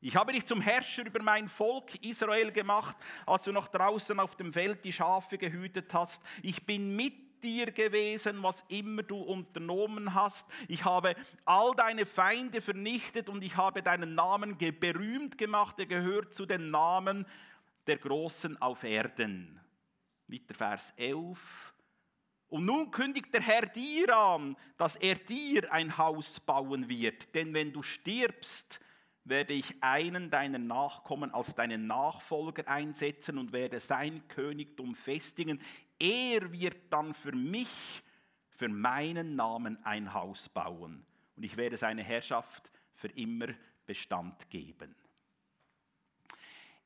Ich 0.00 0.16
habe 0.16 0.32
dich 0.32 0.46
zum 0.46 0.62
Herrscher 0.62 1.04
über 1.04 1.22
mein 1.22 1.50
Volk 1.50 2.02
Israel 2.02 2.50
gemacht, 2.50 2.96
als 3.26 3.44
du 3.44 3.52
noch 3.52 3.68
draußen 3.68 4.18
auf 4.18 4.36
dem 4.36 4.54
Feld 4.54 4.86
die 4.86 4.92
Schafe 4.94 5.36
gehütet 5.36 5.92
hast. 5.92 6.22
Ich 6.42 6.64
bin 6.64 6.96
mit 6.96 7.27
dir 7.42 7.70
gewesen, 7.70 8.42
was 8.42 8.64
immer 8.68 9.02
du 9.02 9.18
unternommen 9.18 10.14
hast. 10.14 10.46
Ich 10.68 10.84
habe 10.84 11.14
all 11.44 11.74
deine 11.76 12.06
Feinde 12.06 12.60
vernichtet 12.60 13.28
und 13.28 13.42
ich 13.42 13.56
habe 13.56 13.82
deinen 13.82 14.14
Namen 14.14 14.56
berühmt 14.58 15.38
gemacht. 15.38 15.78
Er 15.78 15.86
gehört 15.86 16.34
zu 16.34 16.46
den 16.46 16.70
Namen 16.70 17.26
der 17.86 17.98
Großen 17.98 18.60
auf 18.60 18.84
Erden. 18.84 19.60
Weiter 20.26 20.54
Vers 20.54 20.92
11. 20.96 21.74
Und 22.48 22.64
nun 22.64 22.90
kündigt 22.90 23.32
der 23.34 23.42
Herr 23.42 23.66
dir 23.66 24.16
an, 24.16 24.56
dass 24.76 24.96
er 24.96 25.16
dir 25.16 25.72
ein 25.72 25.98
Haus 25.98 26.40
bauen 26.40 26.88
wird. 26.88 27.34
Denn 27.34 27.52
wenn 27.52 27.72
du 27.72 27.82
stirbst, 27.82 28.80
werde 29.24 29.52
ich 29.52 29.82
einen 29.82 30.30
deiner 30.30 30.58
Nachkommen 30.58 31.32
als 31.34 31.54
deinen 31.54 31.86
Nachfolger 31.86 32.66
einsetzen 32.66 33.38
und 33.38 33.52
werde 33.52 33.80
sein 33.80 34.26
Königtum 34.28 34.94
festigen. 34.94 35.60
Er 35.98 36.52
wird 36.52 36.92
dann 36.92 37.14
für 37.14 37.32
mich, 37.32 37.68
für 38.50 38.68
meinen 38.68 39.36
Namen 39.36 39.84
ein 39.84 40.12
Haus 40.12 40.48
bauen. 40.48 41.04
und 41.36 41.42
ich 41.42 41.56
werde 41.56 41.76
seine 41.76 42.02
Herrschaft 42.02 42.70
für 42.94 43.08
immer 43.08 43.48
Bestand 43.86 44.50
geben. 44.50 44.94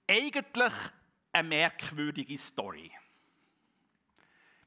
Eigentlich 0.06 0.74
eine 1.32 1.48
merkwürdige 1.48 2.36
Story. 2.36 2.90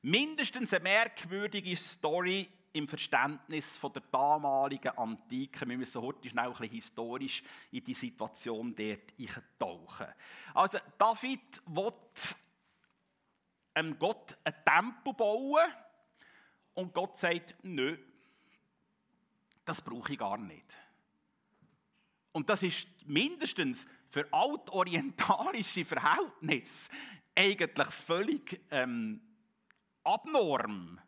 Mindestens 0.02 0.74
eine 0.74 0.84
merkwürdige 0.84 1.75
Story 1.78 2.48
im 2.74 2.88
Verständnis 2.88 3.78
von 3.78 3.94
der 3.94 4.04
damaligen 4.12 4.98
Antike. 4.98 5.68
Wir 5.68 5.78
müssen 5.78 6.02
heute 6.02 6.28
schnell 6.28 6.48
ein 6.48 6.52
bisschen 6.52 6.74
historisch 6.74 7.44
in 7.72 7.84
die 7.84 7.94
Situation 7.94 8.75
dort 8.75 9.14
eintauchen. 9.18 10.08
Also 10.54 10.80
David 10.98 11.62
will 11.68 11.94
ähm, 13.75 13.98
Gott 14.00 14.38
ein 14.44 14.53
Tempel 14.65 15.13
bauen 15.13 15.72
und 16.74 16.94
Gott 16.94 17.20
sagt, 17.20 17.55
nö, 17.63 17.98
das 19.65 19.82
brauche 19.82 20.13
ich 20.13 20.20
gar 20.20 20.38
nicht. 20.38 20.77
Und 22.32 22.50
das 22.50 22.63
ist 22.63 22.88
mindestens 23.05 23.88
für 24.10 24.27
altorientalische 24.32 25.86
Verhältnisse 25.86 26.91
eigentlich 27.36 27.88
völlig 27.88 28.62
ähm, 28.72 29.22
abnorm. 30.03 31.00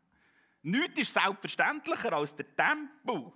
Nichts 0.63 1.01
ist 1.01 1.13
selbstverständlicher 1.13 2.13
als 2.13 2.35
der 2.35 2.55
Tempel. 2.55 3.31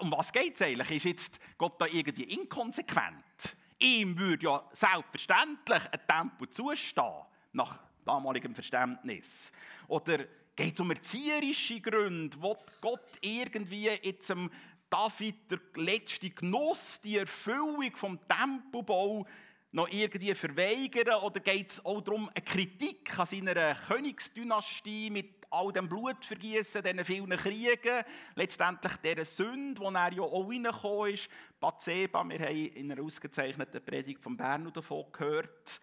Um 0.00 0.12
was 0.12 0.32
geht 0.32 0.54
es 0.54 0.62
eigentlich? 0.62 0.90
Ist 0.90 1.04
jetzt 1.04 1.40
Gott 1.58 1.80
da 1.80 1.86
irgendwie 1.86 2.24
inkonsequent? 2.24 3.56
Ihm 3.78 4.18
würde 4.18 4.44
ja 4.46 4.70
selbstverständlich 4.72 5.82
ein 5.92 6.06
Tempel 6.06 6.48
zustehen, 6.48 7.24
nach 7.52 7.80
damaligem 8.04 8.54
Verständnis. 8.54 9.52
Oder 9.88 10.24
geht 10.56 10.74
es 10.74 10.80
um 10.80 10.90
erzieherische 10.90 11.80
Gründe? 11.80 12.40
Will 12.40 12.56
Gott 12.80 13.18
irgendwie 13.20 13.88
jetzt 14.02 14.30
dem 14.30 14.50
David 14.90 15.50
der 15.50 15.60
letzte 15.76 16.30
Genuss, 16.30 17.00
die 17.00 17.18
Erfüllung 17.18 17.94
vom 17.96 18.18
Tempelbau 18.28 19.26
noch 19.72 19.88
irgendwie 19.88 20.34
verweigern? 20.34 21.20
Oder 21.22 21.40
geht 21.40 21.70
es 21.72 21.84
auch 21.84 22.00
darum, 22.00 22.30
eine 22.32 22.44
Kritik 22.44 23.18
an 23.18 23.26
seiner 23.26 23.74
Königsdynastie 23.74 25.10
mit 25.10 25.44
all 25.50 25.72
dem 25.72 25.88
Blutvergießen, 25.88 26.82
diesen 26.82 27.04
vielen 27.04 27.30
Kriegen, 27.30 28.04
letztendlich 28.34 28.96
dieser 28.96 29.24
Sünde, 29.24 29.80
wo 29.80 29.90
er 29.90 30.12
ja 30.12 30.22
auch 30.22 30.48
reingekommen 30.48 31.14
ist, 31.14 31.28
Bathseba, 31.60 32.24
wir 32.24 32.38
haben 32.40 32.56
in 32.56 32.90
einer 32.90 33.02
ausgezeichneten 33.02 33.84
Predigt 33.84 34.22
von 34.22 34.36
Berno 34.36 34.70
davon 34.70 35.06
gehört. 35.12 35.80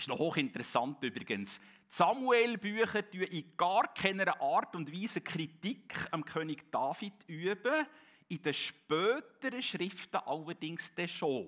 Ist 0.00 0.08
noch 0.08 0.18
hochinteressant 0.18 1.04
übrigens. 1.04 1.60
Samuel-Bücher 1.90 3.02
üben 3.12 3.26
in 3.26 3.44
gar 3.58 3.92
keiner 3.92 4.40
Art 4.40 4.74
und 4.74 4.90
Weise 4.90 5.20
Kritik 5.20 5.94
am 6.10 6.24
König 6.24 6.72
David 6.72 7.12
üben, 7.26 7.86
in 8.28 8.40
den 8.40 8.54
späteren 8.54 9.62
Schriften 9.62 10.16
allerdings 10.16 10.94
schon. 11.06 11.46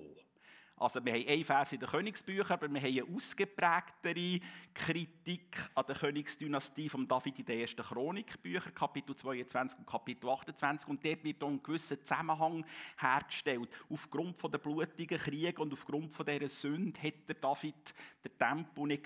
Also 0.75 1.03
wir 1.05 1.13
haben 1.13 1.27
einen 1.27 1.45
Vers 1.45 1.71
in 1.71 1.79
den 1.79 1.87
Königsbüchern, 1.87 2.57
aber 2.57 2.73
wir 2.73 2.81
haben 2.81 2.87
eine 2.87 3.15
ausgeprägtere 3.15 4.39
Kritik 4.73 5.69
an 5.75 5.85
der 5.87 5.95
Königsdynastie 5.95 6.89
von 6.89 7.07
David 7.07 7.39
in 7.39 7.45
den 7.45 7.59
ersten 7.59 7.83
Chronikbüchern, 7.83 8.73
Kapitel 8.73 9.15
22 9.15 9.79
und 9.79 9.87
Kapitel 9.87 10.29
28. 10.29 10.89
Und 10.89 11.05
dort 11.05 11.23
wird 11.23 11.43
ein 11.43 11.61
gewisser 11.61 12.03
Zusammenhang 12.03 12.65
hergestellt. 12.97 13.69
Aufgrund 13.89 14.41
der 14.51 14.57
blutigen 14.57 15.19
Kriege 15.19 15.61
und 15.61 15.71
aufgrund 15.73 16.13
von 16.13 16.25
dieser 16.25 16.49
Sünde 16.49 16.99
hätte 16.99 17.35
David 17.35 17.93
den 18.23 18.37
Tempel 18.37 18.87
nicht 18.87 19.03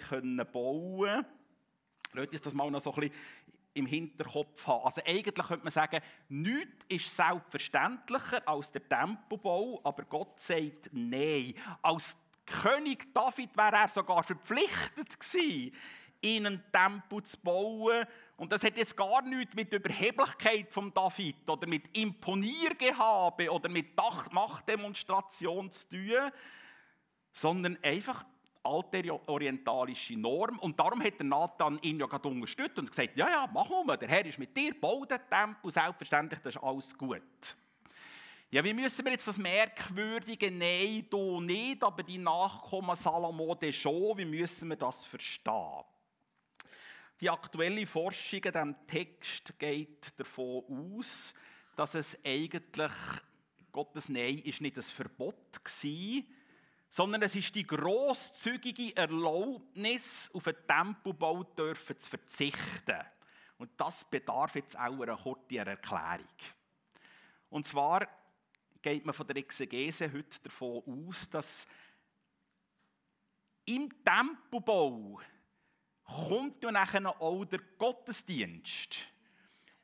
bauen 0.51 1.05
können. 1.05 1.25
Lasst 2.13 2.31
uns 2.31 2.41
das 2.41 2.53
mal 2.53 2.71
noch 2.71 2.81
so 2.81 2.93
ein 2.93 3.01
bisschen 3.01 3.15
im 3.77 3.85
Hinterkopf 3.85 4.65
haben. 4.67 4.85
Also 4.85 5.01
eigentlich 5.05 5.47
könnte 5.47 5.63
man 5.63 5.71
sagen, 5.71 5.99
nichts 6.29 6.85
ist 6.89 7.15
selbstverständlicher 7.15 8.47
als 8.47 8.71
der 8.71 8.87
Tempelbau, 8.87 9.79
aber 9.83 10.03
Gott 10.03 10.39
sagt 10.41 10.89
Nein. 10.91 11.53
Als 11.81 12.17
König 12.45 13.13
David 13.13 13.55
wäre 13.55 13.75
er 13.75 13.89
sogar 13.89 14.23
verpflichtet 14.23 15.19
gewesen, 15.19 15.73
einen 16.23 16.63
Tempel 16.71 17.23
zu 17.23 17.37
bauen. 17.39 18.05
Und 18.37 18.51
das 18.51 18.63
hat 18.63 18.77
jetzt 18.77 18.95
gar 18.95 19.21
nichts 19.21 19.55
mit 19.55 19.71
Überheblichkeit 19.73 20.71
von 20.71 20.93
David 20.93 21.47
oder 21.49 21.67
mit 21.67 21.95
Imponiergehabe 21.97 23.51
oder 23.51 23.69
mit 23.69 23.95
Machtdemonstration 23.95 25.71
zu 25.71 25.89
tun, 25.89 26.31
sondern 27.33 27.77
einfach 27.83 28.25
alterientalische 28.67 30.17
Norm. 30.17 30.59
Und 30.59 30.79
darum 30.79 31.01
hat 31.03 31.21
Nathan 31.23 31.79
ihn 31.81 31.99
ja 31.99 32.05
gerade 32.05 32.27
unterstützt 32.27 32.77
und 32.79 32.89
gesagt, 32.89 33.17
ja, 33.17 33.29
ja, 33.29 33.49
mach 33.53 33.69
um, 33.69 33.87
der 33.87 34.07
Herr 34.07 34.25
ist 34.25 34.39
mit 34.39 34.55
dir, 34.55 34.79
bau 34.79 35.05
den 35.05 35.19
Tempel, 35.29 35.71
selbstverständlich, 35.71 36.39
das 36.41 36.55
ist 36.55 36.63
alles 36.63 36.97
gut. 36.97 37.55
Ja, 38.49 38.63
wie 38.63 38.73
müssen 38.73 39.03
wir 39.03 39.11
jetzt 39.11 39.27
das 39.27 39.37
merkwürdige 39.37 40.49
Nein, 40.49 41.05
du 41.09 41.41
nicht, 41.41 41.83
aber 41.83 42.01
die 42.01 42.17
Nachkommen 42.17 42.95
Salomo 42.95 43.57
schon, 43.71 44.17
wie 44.17 44.25
müssen 44.25 44.69
wir 44.69 44.77
das 44.77 45.05
verstehen? 45.05 45.83
Die 47.19 47.29
aktuelle 47.29 47.85
Forschung 47.85 48.43
in 48.43 48.51
diesem 48.51 48.87
Text 48.87 49.57
geht 49.59 50.17
davon 50.19 50.63
aus, 50.69 51.33
dass 51.75 51.95
es 51.95 52.17
eigentlich 52.23 52.93
Gottes 53.71 54.07
Nein 54.09 54.39
ist 54.39 54.61
nicht 54.61 54.77
ein 54.77 54.83
Verbot 54.83 55.35
war, 55.35 56.23
sondern 56.97 57.21
es 57.21 57.35
ist 57.35 57.53
die 57.53 57.67
großzügige 57.67 58.95
Erlaubnis, 58.95 60.31
auf 60.33 60.47
einen 60.47 60.65
Tempelbau 60.65 61.43
dürfen 61.43 61.99
zu 61.99 62.09
verzichten. 62.09 63.05
Und 63.59 63.69
das 63.77 64.03
bedarf 64.03 64.55
jetzt 64.55 64.75
auch 64.75 64.99
einer 64.99 65.15
kurzen 65.15 65.57
Erklärung. 65.57 66.25
Und 67.51 67.67
zwar 67.67 68.07
geht 68.81 69.05
man 69.05 69.13
von 69.13 69.27
der 69.27 69.35
Exegese 69.35 70.11
heute 70.11 70.39
davon 70.41 70.81
aus, 70.87 71.29
dass 71.29 71.67
im 73.65 73.93
Tempelbau 74.03 75.21
kommt 76.03 76.63
nachher 76.63 77.21
auch 77.21 77.45
der 77.45 77.59
Gottesdienst. 77.77 79.03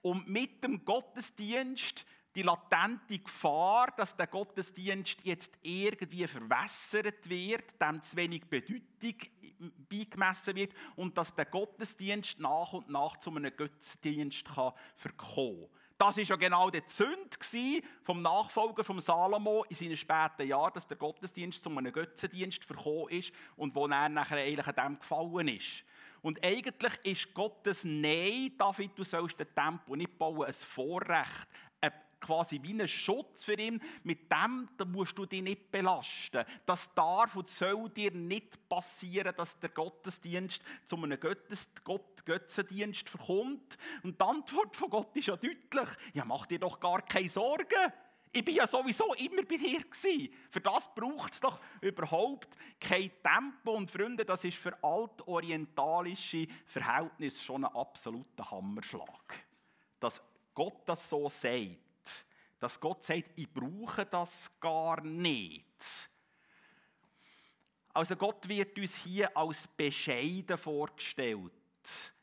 Und 0.02 0.28
mit 0.28 0.64
dem 0.64 0.84
Gottesdienst 0.84 2.08
die 2.36 2.42
latente 2.42 3.20
Gefahr, 3.20 3.94
dass 3.96 4.16
der 4.16 4.28
Gottesdienst 4.28 5.20
jetzt 5.24 5.54
irgendwie 5.62 6.28
verwässert 6.28 7.30
wird, 7.30 7.64
dem 7.82 8.02
zu 8.02 8.18
wenig 8.18 8.46
Bedeutung 8.46 9.16
beigemessen 9.90 10.56
wird 10.56 10.74
und 10.96 11.18
dass 11.18 11.34
der 11.36 11.46
Gottesdienst 11.46 12.40
nach 12.40 12.74
und 12.74 12.90
nach 12.90 13.18
zu 13.18 13.30
einem 13.30 13.56
Götzendienst 13.56 14.46
kann 14.46 14.74
verkommen 14.96 15.70
das 15.98 16.18
war 16.18 16.24
ja 16.24 16.36
genau 16.36 16.70
der 16.70 16.86
Zünd 16.88 17.38
vom 18.04 18.22
Nachfolger 18.22 18.84
von 18.84 19.00
Salomo 19.00 19.64
in 19.70 19.76
seinen 19.76 19.96
späten 19.96 20.48
Jahren, 20.48 20.74
dass 20.74 20.88
der 20.88 20.98
Gottesdienst 20.98 21.64
zu 21.64 21.70
einem 21.70 21.94
Götzendienst 21.94 22.66
verkommen 22.66 23.08
ist 23.10 23.32
und 23.56 23.74
wo 23.74 23.88
er 23.88 24.10
nachher 24.10 24.38
eigentlich 24.38 24.76
dem 24.76 25.00
gefallen 25.00 25.48
ist. 25.48 25.84
Und 26.22 26.44
eigentlich 26.44 26.94
ist 27.04 27.34
Gottes 27.34 27.84
Nein, 27.86 28.52
David, 28.58 28.92
du 28.96 29.04
sollst 29.04 29.40
den 29.40 29.54
Tempel 29.56 29.98
nicht 29.98 30.18
bauen, 30.18 30.46
ein 30.46 30.54
Vorrecht, 30.54 31.48
quasi 32.24 32.60
wie 32.64 32.82
ein 32.82 32.88
Schutz 32.88 33.44
für 33.44 33.60
ihn. 33.60 33.82
Mit 34.04 34.32
dem 34.32 34.70
musst 34.92 35.18
du 35.18 35.26
dich 35.26 35.44
nicht 35.44 35.70
belasten. 35.70 36.46
Das 36.66 36.92
darf 36.96 37.36
und 37.36 37.50
soll 37.50 37.90
dir 37.90 38.12
nicht 38.12 38.68
passieren, 38.68 39.34
dass 39.38 39.60
der 39.60 39.70
Gottesdienst 39.70 40.64
zu 40.86 40.96
einem 40.96 41.20
Göttes, 41.20 41.70
Gott, 41.84 42.26
Götzendienst 42.26 43.10
verkommt. 43.10 43.78
Und 44.04 44.20
die 44.20 44.26
Antwort 44.26 44.76
von 44.76 44.90
Gott 44.90 45.16
ist 45.16 45.28
ja 45.28 45.36
deutlich. 45.36 45.90
Ja, 46.14 46.26
mach 46.26 46.46
dir 46.48 46.60
doch 46.60 46.80
gar 46.80 47.02
keine 47.02 47.30
Sorgen. 47.30 47.92
Ich 48.36 48.44
bin 48.44 48.56
ja 48.56 48.66
sowieso 48.66 49.14
immer 49.14 49.44
bei 49.44 49.58
dir 49.58 49.82
gewesen. 49.84 50.34
Für 50.50 50.62
das 50.62 50.92
braucht 50.96 51.34
es 51.34 51.40
doch 51.40 51.60
überhaupt 51.82 52.58
kein 52.80 53.12
Tempo. 53.22 53.74
Und 53.74 53.92
Freunde, 53.92 54.26
das 54.26 54.44
ist 54.44 54.58
für 54.58 54.76
altorientalische 54.84 56.48
Verhältnisse 56.66 57.44
schon 57.44 57.64
ein 57.64 57.76
absoluter 57.76 58.50
Hammerschlag. 58.50 59.46
Dass 60.00 60.24
Gott 60.56 60.82
das 60.88 61.08
so 61.10 61.30
sagt 61.30 61.83
dass 62.64 62.80
Gott 62.80 63.04
sagt, 63.04 63.32
ich 63.36 63.52
brauche 63.52 64.06
das 64.06 64.50
gar 64.62 65.04
nicht. 65.04 66.10
Also 67.94 68.16
Gott 68.16 68.48
wird 68.48 68.80
uns 68.80 68.96
hier 68.96 69.36
als 69.36 69.68
bescheiden 69.68 70.58
vorgestellt. 70.58 71.52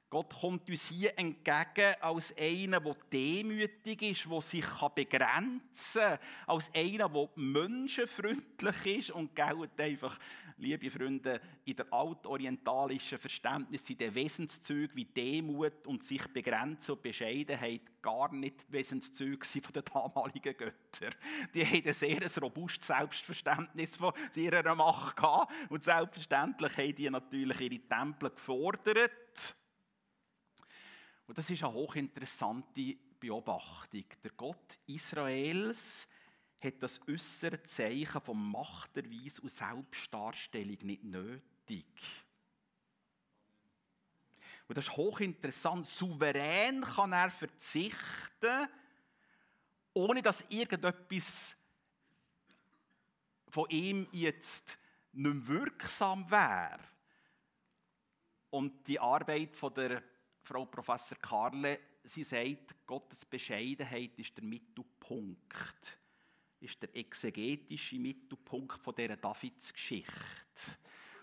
Gott 0.08 0.34
kommt 0.40 0.66
uns 0.70 0.86
hier 0.86 1.16
entgegen 1.18 1.94
als 2.00 2.34
einer, 2.38 2.80
der 2.80 2.96
demütig 3.12 4.00
ist, 4.00 4.24
der 4.30 4.40
sich 4.40 4.64
begrenzen 4.94 6.00
kann, 6.00 6.18
als 6.46 6.74
einer, 6.74 7.10
der 7.10 7.28
menschenfreundlich 7.36 8.86
ist 8.86 9.10
und 9.10 9.36
gilt 9.36 9.78
einfach, 9.78 10.18
liebe 10.60 10.90
Freunde, 10.90 11.40
in 11.64 11.76
der 11.76 11.92
altorientalischen 11.92 13.18
Verständnis 13.18 13.86
sind 13.86 14.00
die 14.00 14.14
Wesenszüge 14.14 14.94
wie 14.94 15.04
Demut 15.04 15.86
und 15.86 16.04
sich 16.04 16.26
begrenzen 16.28 16.92
und 16.92 17.02
Bescheidenheit 17.02 18.02
gar 18.02 18.32
nicht 18.32 18.70
Wesenszüge 18.70 19.44
von 19.44 19.72
den 19.72 19.84
damaligen 19.84 20.56
Göttern. 20.56 21.14
Die 21.54 21.66
hatten 21.66 21.88
ein 21.88 21.94
sehr 21.94 22.42
robustes 22.42 22.86
Selbstverständnis 22.86 23.96
von 23.96 24.12
ihrer 24.34 24.74
Macht 24.74 25.16
gehabt 25.16 25.52
und 25.70 25.84
selbstverständlich 25.84 26.76
haben 26.76 26.94
die 26.94 27.10
natürlich 27.10 27.60
ihre 27.60 27.88
Tempel 27.88 28.30
gefordert 28.30 29.56
und 31.30 31.38
das 31.38 31.48
ist 31.48 31.62
eine 31.62 31.72
hochinteressante 31.72 32.96
Beobachtung. 33.20 34.04
Der 34.24 34.32
Gott 34.36 34.78
Israels 34.88 36.08
hat 36.60 36.82
das 36.82 37.00
äußere 37.08 37.62
Zeichen 37.62 38.20
von 38.20 38.50
Machterweis 38.50 39.38
und 39.38 39.50
Selbstdarstellung 39.50 40.78
nicht 40.82 41.04
nötig. 41.04 41.86
Und 44.68 44.76
das 44.76 44.86
ist 44.86 44.96
hochinteressant. 44.96 45.86
Souverän 45.86 46.82
kann 46.82 47.12
er 47.12 47.30
verzichten, 47.30 48.68
ohne 49.92 50.22
dass 50.22 50.44
irgendetwas 50.48 51.56
von 53.48 53.68
ihm 53.70 54.06
jetzt 54.12 54.78
nicht 55.12 55.34
mehr 55.34 55.46
wirksam 55.48 56.30
wäre. 56.30 56.78
Und 58.50 58.86
die 58.86 59.00
Arbeit 59.00 59.56
von 59.56 59.74
der 59.74 60.02
Frau 60.42 60.66
Professor 60.66 61.18
Karle, 61.18 61.80
sie 62.04 62.24
sagt, 62.24 62.86
Gottes 62.86 63.24
Bescheidenheit 63.24 64.18
ist 64.18 64.36
der 64.36 64.44
Mittelpunkt, 64.44 65.98
ist 66.60 66.82
der 66.82 66.94
exegetische 66.94 67.98
Mittelpunkt 67.98 68.80
dieser 68.98 69.16
Davidsgeschichte. 69.16 70.10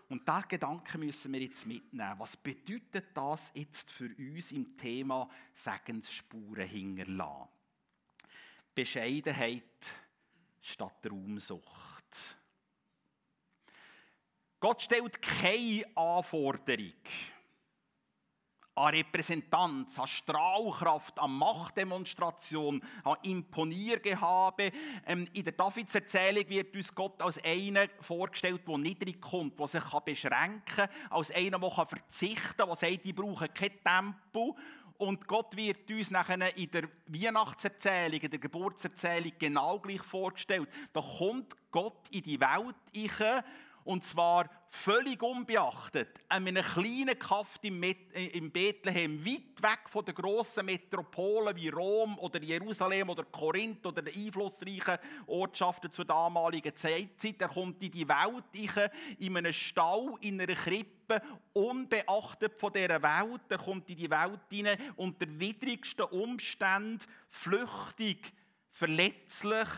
Und 0.10 0.28
diesen 0.28 0.48
Gedanken 0.48 1.02
müssen 1.02 1.34
wir 1.34 1.42
jetzt 1.42 1.66
mitnehmen. 1.66 2.18
Was 2.18 2.38
bedeutet 2.38 3.08
das 3.14 3.52
jetzt 3.54 3.92
für 3.92 4.10
uns 4.18 4.52
im 4.52 4.78
Thema 4.78 5.30
Segensspuren 5.54 6.68
hinterlassen? 6.68 7.50
Bescheidenheit 8.74 9.92
statt 10.62 11.06
Raumsucht. 11.10 12.38
Gott 14.60 14.82
stellt 14.82 15.22
keine 15.22 15.86
Anforderung 15.96 16.94
an 18.78 18.94
Repräsentanz, 18.94 19.98
an 20.00 20.08
Strahlkraft, 20.08 21.18
an 21.20 21.32
Machtdemonstration, 21.32 22.82
an 23.04 23.18
Imponiergehabe. 23.24 24.72
Ähm, 25.06 25.28
in 25.34 25.44
der 25.44 25.54
Davids-Erzählung 25.54 26.48
wird 26.48 26.76
uns 26.76 26.94
Gott 26.94 27.22
als 27.22 27.44
einer 27.44 27.88
vorgestellt, 28.02 28.62
der 28.68 28.78
niedrig 28.78 29.20
kommt, 29.20 29.60
der 29.60 29.68
sich 29.68 29.84
beschränken 30.06 30.62
kann, 30.66 30.90
als 31.10 31.32
einer, 31.32 31.60
der 31.60 31.72
verzichten 31.72 32.58
kann, 32.58 32.68
der 32.68 32.76
sagt, 32.76 33.06
ich 33.06 33.16
brauche 33.16 33.50
kein 33.50 33.72
Tempo. 33.84 34.56
Und 34.98 35.28
Gott 35.28 35.56
wird 35.56 35.90
uns 35.92 36.10
nachher 36.10 36.58
in 36.58 36.72
der 36.72 36.90
Weihnachtserzählung, 37.08 38.20
in 38.20 38.32
der 38.32 38.40
Geburtserzählung 38.40 39.32
genau 39.38 39.80
gleich 39.80 40.02
vorgestellt. 40.02 40.68
Da 40.92 41.02
kommt 41.02 41.56
Gott 41.72 42.10
in 42.12 42.24
die 42.24 42.40
Welt 42.40 42.76
rein 42.96 43.44
und 43.88 44.04
zwar 44.04 44.50
völlig 44.70 45.24
unbeachtet, 45.24 46.10
an 46.28 46.46
einem 46.46 46.64
kleinen 46.64 47.18
Kaff 47.18 47.58
im, 47.62 47.82
äh, 47.82 47.96
Bethlehem, 48.52 49.26
weit 49.26 49.62
weg 49.62 49.90
von 49.90 50.04
den 50.04 50.14
grossen 50.14 50.66
Metropolen 50.66 51.56
wie 51.56 51.70
Rom 51.70 52.20
oder 52.20 52.42
Jerusalem 52.44 53.10
oder 53.10 53.24
Korinth 53.24 53.86
oder 53.86 54.02
den 54.02 54.14
einflussreichen 54.14 54.98
Ortschaften 55.26 55.90
zur 55.90 56.04
damaligen 56.04 56.76
Zeit. 56.76 57.24
Er 57.40 57.48
kommt 57.48 57.82
in 57.82 57.92
die 57.92 58.08
Welt 58.08 58.78
in 59.20 59.38
einem 59.38 59.54
Stall, 59.54 60.16
in 60.20 60.42
einer 60.42 60.54
Krippe, 60.54 61.22
unbeachtet 61.54 62.60
von 62.60 62.74
dieser 62.74 63.02
Welt. 63.02 63.42
Er 63.48 63.58
kommt 63.58 63.90
in 63.90 63.98
die 63.98 64.10
Welt 64.10 64.42
hinein 64.50 64.78
unter 64.98 65.28
widrigsten 65.40 66.06
Umständen, 66.06 67.00
flüchtig, 67.30 68.34
verletzlich, 68.70 69.70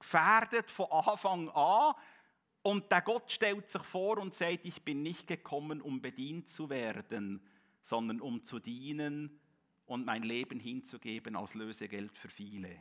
gefährdet 0.00 0.70
von 0.70 0.86
Anfang 0.90 1.48
an. 1.50 1.94
Und 2.62 2.90
der 2.90 3.02
Gott 3.02 3.30
stellt 3.30 3.70
sich 3.70 3.82
vor 3.82 4.18
und 4.18 4.34
sagt, 4.34 4.64
ich 4.64 4.82
bin 4.82 5.02
nicht 5.02 5.26
gekommen, 5.26 5.80
um 5.80 6.02
bedient 6.02 6.48
zu 6.48 6.68
werden, 6.68 7.40
sondern 7.82 8.20
um 8.20 8.44
zu 8.44 8.58
dienen 8.58 9.40
und 9.86 10.04
mein 10.04 10.22
Leben 10.22 10.60
hinzugeben 10.60 11.36
als 11.36 11.54
Lösegeld 11.54 12.16
für 12.18 12.28
viele. 12.28 12.78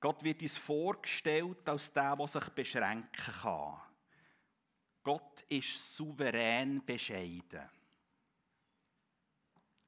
Gott 0.00 0.24
wird 0.24 0.42
uns 0.42 0.56
vorgestellt 0.56 1.68
als 1.68 1.92
der, 1.92 2.16
der 2.16 2.26
sich 2.26 2.48
beschränken 2.48 3.32
kann. 3.40 3.80
Gott 5.04 5.42
ist 5.48 5.94
souverän 5.96 6.84
bescheiden. 6.84 7.68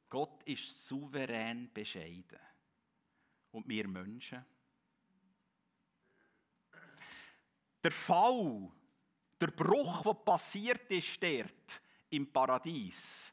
Gott 0.09 0.45
ist 0.45 0.87
souverän 0.87 1.69
bescheiden. 1.73 2.39
Und 3.51 3.69
wir 3.69 3.89
Menschen? 3.89 4.45
Der 7.85 7.93
Fall, 7.93 8.71
der 9.39 9.49
Bruch, 9.49 10.03
der 10.03 10.15
passiert 10.15 10.91
ist 10.91 11.23
dort 11.23 11.83
im 12.09 12.33
Paradies. 12.33 13.31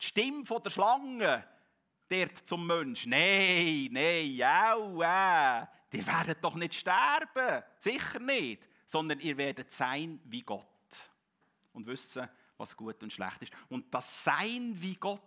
Die 0.00 0.06
Stimme 0.06 0.42
der 0.42 0.70
Schlange 0.70 1.46
dort 2.08 2.38
zum 2.48 2.66
Mensch. 2.66 3.04
Nein, 3.04 3.90
nein, 3.92 4.42
au, 4.42 5.02
äh, 5.02 5.66
ihr 5.92 6.06
werdet 6.06 6.42
doch 6.42 6.54
nicht 6.54 6.74
sterben. 6.74 7.62
Sicher 7.78 8.20
nicht. 8.20 8.62
Sondern 8.86 9.20
ihr 9.20 9.36
werdet 9.36 9.70
sein 9.70 10.18
wie 10.24 10.42
Gott. 10.42 10.66
Und 11.74 11.86
wissen, 11.86 12.26
was 12.56 12.74
gut 12.74 13.02
und 13.02 13.12
schlecht 13.12 13.42
ist. 13.42 13.52
Und 13.68 13.92
das 13.92 14.24
Sein 14.24 14.74
wie 14.80 14.94
Gott, 14.94 15.20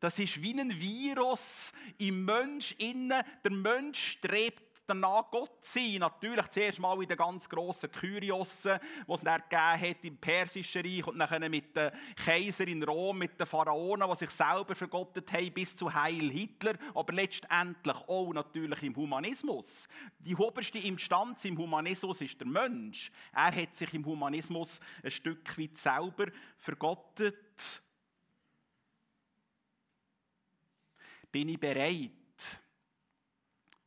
das 0.00 0.18
ist 0.18 0.42
wie 0.42 0.58
ein 0.58 0.80
Virus 0.80 1.72
im 1.98 2.24
Mensch 2.24 2.72
innen. 2.78 3.22
Der 3.44 3.52
Mensch 3.52 4.12
strebt 4.12 4.67
danach 4.88 5.30
Gott 5.30 5.64
sein. 5.64 5.96
Natürlich 5.98 6.48
zuerst 6.48 6.78
mal 6.78 7.00
in 7.02 7.08
den 7.08 7.16
ganz 7.16 7.48
grossen 7.48 7.90
Kyriossen, 7.92 8.78
die 9.06 9.12
es 9.12 9.20
dann 9.20 9.42
gegeben 9.48 9.80
hat 9.80 10.04
im 10.04 10.16
Persischen 10.16 10.82
Reich 10.82 11.06
und 11.06 11.18
dann 11.18 11.50
mit 11.50 11.76
den 11.76 11.90
Kaiser 12.16 12.66
in 12.66 12.82
Rom, 12.82 13.18
mit 13.18 13.38
den 13.38 13.46
Pharaonen, 13.46 14.08
die 14.08 14.16
sich 14.16 14.30
selber 14.30 14.74
vergottet 14.74 15.32
haben, 15.32 15.52
bis 15.52 15.76
zu 15.76 15.92
Heil 15.92 16.30
Hitler, 16.30 16.74
aber 16.94 17.12
letztendlich 17.12 17.96
auch 18.08 18.32
natürlich 18.32 18.82
im 18.82 18.96
Humanismus. 18.96 19.88
Die 20.18 20.34
oberste 20.34 20.78
Instanz 20.78 21.44
im 21.44 21.58
Humanismus 21.58 22.20
ist 22.20 22.40
der 22.40 22.48
Mensch. 22.48 23.10
Er 23.32 23.54
hat 23.54 23.76
sich 23.76 23.92
im 23.94 24.04
Humanismus 24.04 24.80
ein 25.02 25.10
Stück 25.10 25.58
weit 25.58 25.76
selber 25.76 26.26
vergottet. 26.56 27.82
Bin 31.30 31.50
ich 31.50 31.60
bereit, 31.60 32.10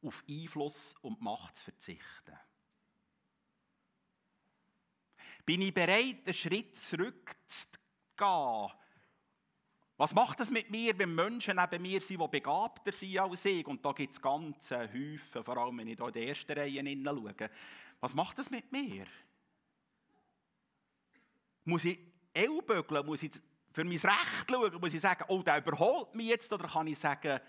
auf 0.02 0.24
Einfluss 0.30 0.96
und 1.02 1.22
Macht 1.22 1.58
zu 1.58 1.66
verzichten? 1.66 2.38
Bin 5.46 5.62
ich 5.62 5.74
bereit, 5.74 6.26
einen 6.26 6.34
Schritt 6.34 6.78
zurückzugehen? 6.78 8.72
Was 9.98 10.16
macht 10.16 10.40
das 10.40 10.50
mit 10.50 10.72
mir, 10.72 10.98
wenn 10.98 11.14
Menschen 11.14 11.58
neben 11.58 11.82
mir 11.82 12.02
sind, 12.02 12.20
die 12.20 12.28
begabter 12.28 12.92
sind 12.92 13.20
als 13.20 13.46
ich? 13.46 13.68
Und 13.68 13.86
da 13.86 13.92
gibt 13.92 14.14
es 14.14 14.22
ganze 14.22 14.92
Häufen, 14.92 15.44
vor 15.44 15.58
allem 15.58 15.78
wenn 15.78 15.88
ich 15.90 15.98
hier 15.98 16.08
in 16.08 16.14
die 16.14 16.28
ersten 16.28 16.52
Reihe 16.54 17.04
schaue. 17.04 17.50
Was 18.00 18.16
macht 18.16 18.40
das 18.40 18.50
mit 18.50 18.72
mir? 18.72 19.06
Muss 21.66 21.86
ich 21.86 22.00
ellbögeln? 22.34 23.06
Muss 23.06 23.22
ich 23.22 23.34
für 23.72 23.84
mein 23.84 23.98
Recht 23.98 24.50
schauen? 24.50 24.74
Muss 24.80 24.94
ich 24.94 25.02
sagen, 25.02 25.26
oh, 25.28 25.44
der 25.44 25.60
überholt 25.60 26.16
mich 26.16 26.28
jetzt? 26.28 26.52
Oder 26.52 26.68
kann 26.68 26.88
ich 26.88 26.98
sagen, 26.98 27.40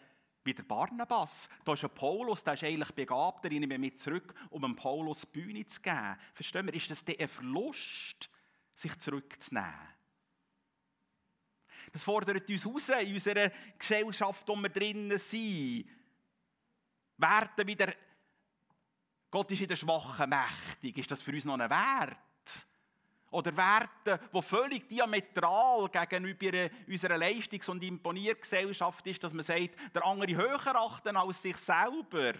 wie 0.44 0.54
der 0.54 0.62
Barnabas. 0.64 1.48
Da 1.64 1.74
ist 1.74 1.84
ein 1.84 1.90
Paulus, 1.90 2.42
der 2.42 2.54
ist 2.54 2.64
eigentlich 2.64 2.92
begabt, 2.92 3.44
den 3.44 3.60
nehme 3.60 3.78
mit 3.78 3.98
zurück, 3.98 4.34
um 4.50 4.62
dem 4.62 4.76
Paulus 4.76 5.26
Bühne 5.26 5.66
zu 5.66 5.80
geben. 5.80 6.16
Verstehen 6.34 6.66
wir, 6.66 6.74
ist 6.74 6.90
das 6.90 7.04
ein 7.06 7.28
Verlust, 7.28 8.30
sich 8.74 8.98
zurückzunehmen? 8.98 9.88
Das 11.92 12.04
fordert 12.04 12.48
uns 12.48 12.66
raus 12.66 12.88
in 12.88 13.12
unserer 13.12 13.50
Gesellschaft, 13.78 14.48
wo 14.48 14.56
wir 14.56 14.68
drinnen 14.68 15.18
sind. 15.18 15.88
Werden 17.18 17.66
wieder, 17.66 17.94
Gott 19.30 19.50
ist 19.50 19.60
in 19.60 19.68
der 19.68 19.76
Schwachen 19.76 20.30
mächtig. 20.30 20.98
Ist 20.98 21.10
das 21.10 21.22
für 21.22 21.32
uns 21.32 21.44
noch 21.44 21.58
ein 21.58 21.70
Wert? 21.70 22.18
Oder 23.32 23.56
Werte, 23.56 24.20
die 24.32 24.42
völlig 24.42 24.88
diametral 24.88 25.88
gegenüber 25.88 26.70
unserer 26.86 27.16
Leistungs- 27.16 27.68
und 27.68 27.82
Imponiergesellschaft 27.82 29.06
ist, 29.06 29.24
dass 29.24 29.32
man 29.32 29.42
sagt, 29.42 29.70
der 29.94 30.04
andere 30.04 30.36
höher 30.36 30.76
achten 30.76 31.16
als 31.16 31.42
sich 31.42 31.56
selber. 31.56 32.34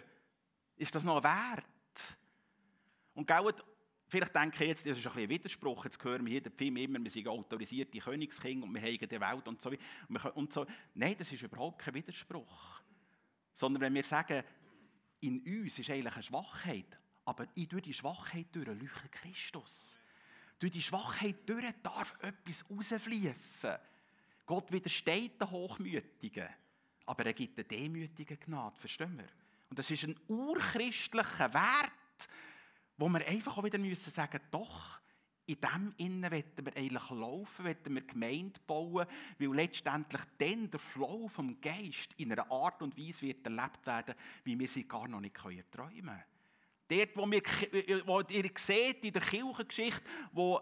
Ist 0.77 0.95
das 0.95 1.03
noch 1.03 1.17
ein 1.17 1.25
Wert? 1.25 2.19
Und 3.15 3.27
gell, 3.27 3.55
vielleicht 4.07 4.35
denke 4.37 4.65
ich 4.65 4.69
jetzt, 4.69 4.87
das 4.87 4.99
ist 4.99 5.07
ein, 5.07 5.19
ein 5.19 5.29
Widerspruch, 5.29 5.85
jetzt 5.85 6.03
hören 6.05 6.27
wir 6.27 6.33
hier 6.33 6.43
den 6.43 6.53
Film 6.53 6.77
immer, 6.77 7.03
wir 7.03 7.11
sind 7.11 7.27
autorisierte 7.27 7.99
Königskinder 7.99 8.67
und 8.67 8.75
wir 8.75 8.83
haben 8.83 8.99
die 8.99 9.21
Welt 9.21 9.49
und 9.49 9.63
so, 9.63 9.71
und 10.35 10.53
so. 10.53 10.67
Nein, 10.95 11.17
das 11.19 11.33
ist 11.33 11.43
überhaupt 11.43 11.81
kein 11.81 11.95
Widerspruch. 11.95 12.83
Sondern 13.55 13.81
wenn 13.81 13.95
wir 13.95 14.05
sagen, 14.05 14.43
in 15.21 15.41
uns 15.41 15.79
ist 15.79 15.89
eigentlich 15.89 16.13
eine 16.13 16.23
Schwachheit, 16.23 17.01
aber 17.25 17.47
durch 17.47 17.83
die 17.83 17.95
Schwachheit 17.95 18.47
durch 18.53 18.67
leuchtet 18.67 19.13
Christus. 19.13 19.99
Durch 20.63 20.71
die 20.71 20.83
Schwachheit 20.83 21.39
durch 21.45 21.65
darf 21.83 22.17
etwas 22.23 22.65
rausfließen. 22.71 23.75
Gott 24.47 24.71
widersteht 24.71 25.41
den 25.41 25.51
Hochmütigen, 25.51 26.49
aber 27.05 27.27
er 27.27 27.33
gibt 27.33 27.59
den 27.59 27.67
Demütigen 27.67 28.39
Gnade. 28.39 28.79
Verstehen 28.79 29.19
wir? 29.19 29.27
Und 29.71 29.81
das 29.81 29.91
ist 29.91 30.05
ein 30.05 30.15
urchristlicher 30.29 31.53
Wert, 31.53 32.29
wo 32.97 33.09
wir 33.09 33.27
einfach 33.27 33.59
auch 33.59 33.65
wieder 33.65 33.79
müssen 33.79 34.13
sagen, 34.13 34.41
doch, 34.53 35.01
in 35.47 35.61
dem 35.61 35.95
Innen 35.97 36.31
wollen 36.31 36.45
wir 36.57 36.77
eigentlich 36.77 37.11
laufen, 37.11 37.65
wollen 37.65 37.95
wir 37.97 38.03
Gemeinde 38.03 38.61
bauen, 38.65 39.09
weil 39.41 39.55
letztendlich 39.57 40.23
dann 40.39 40.71
der 40.71 40.79
Flow 40.79 41.27
vom 41.27 41.61
Geist 41.61 42.13
in 42.19 42.31
einer 42.31 42.49
Art 42.53 42.81
und 42.83 42.97
Weise 42.97 43.23
wird 43.23 43.45
erlebt 43.45 43.85
werden, 43.85 44.15
wie 44.45 44.57
wir 44.57 44.69
sie 44.69 44.87
gar 44.87 45.09
noch 45.09 45.19
nicht 45.19 45.35
träumen 45.35 45.65
können. 45.73 46.23
Dort, 46.89 47.17
wo, 47.17 47.31
wir, 47.31 47.43
wo 48.07 48.21
ihr 48.21 48.51
seht 48.57 49.05
in 49.05 49.13
der 49.13 49.23
Kirchengeschichte, 49.23 50.03
wo 50.33 50.61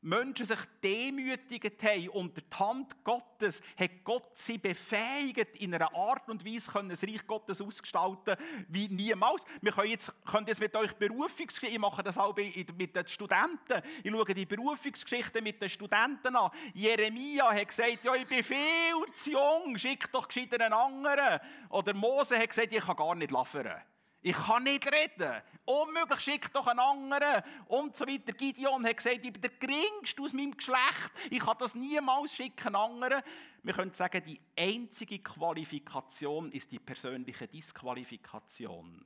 Menschen 0.00 0.46
sich 0.46 0.58
demütigt 0.82 1.82
haben 1.82 2.08
unter 2.10 2.40
die 2.40 2.56
Hand 2.56 3.02
Gottes, 3.02 3.60
hat 3.76 4.04
Gott 4.04 4.30
sie 4.34 4.56
befähigt, 4.56 5.56
in 5.56 5.74
einer 5.74 5.92
Art 5.94 6.28
und 6.28 6.44
Weise 6.44 6.70
können 6.70 6.88
das 6.88 7.02
Reich 7.02 7.26
Gottes 7.26 7.60
ausgestalten 7.60 8.36
wie 8.68 8.88
niemals. 8.88 9.44
Wir 9.60 9.72
können 9.72 9.90
jetzt, 9.90 10.12
können 10.24 10.46
jetzt 10.46 10.60
mit 10.60 10.74
euch 10.76 10.92
Berufungsgeschichten, 10.94 11.74
ich 11.74 11.80
mache 11.80 12.02
das 12.02 12.16
auch 12.16 12.36
mit 12.36 12.94
den 12.94 13.08
Studenten, 13.08 13.82
ich 14.04 14.10
schaue 14.10 14.34
die 14.34 14.46
Berufungsgeschichten 14.46 15.42
mit 15.42 15.60
den 15.60 15.68
Studenten 15.68 16.36
an. 16.36 16.50
Jeremia 16.74 17.52
hat 17.52 17.68
gesagt, 17.68 17.98
ja, 18.04 18.14
ich 18.14 18.26
bin 18.26 18.44
viel 18.44 18.94
zu 19.16 19.32
jung, 19.32 19.76
schick 19.76 20.10
doch 20.12 20.28
gescheiter 20.28 20.64
einen 20.64 20.74
anderen. 20.74 21.40
Oder 21.70 21.92
Mose 21.92 22.38
hat 22.38 22.50
gesagt, 22.50 22.72
ich 22.72 22.84
kann 22.84 22.96
gar 22.96 23.14
nicht 23.16 23.32
laffern. 23.32 23.82
Ich 24.20 24.36
kann 24.36 24.64
nicht 24.64 24.86
reden. 24.92 25.42
Unmöglich, 25.64 26.20
schick 26.20 26.52
doch 26.52 26.66
einen 26.66 26.80
anderen. 26.80 27.42
Und 27.66 27.96
so 27.96 28.06
weiter. 28.06 28.32
Gideon 28.32 28.84
hat 28.84 28.96
gesagt, 28.96 29.24
ich 29.24 29.32
bin 29.32 29.40
der 29.40 29.50
geringste 29.50 30.22
aus 30.22 30.32
meinem 30.32 30.56
Geschlecht. 30.56 31.12
Ich 31.30 31.38
kann 31.38 31.56
das 31.58 31.74
niemals 31.74 32.32
schicken, 32.32 32.74
einen 32.74 32.76
anderen. 32.76 33.22
Wir 33.62 33.74
können 33.74 33.92
sagen, 33.94 34.22
die 34.24 34.40
einzige 34.56 35.20
Qualifikation 35.20 36.50
ist 36.52 36.72
die 36.72 36.78
persönliche 36.78 37.46
Disqualifikation. 37.46 39.04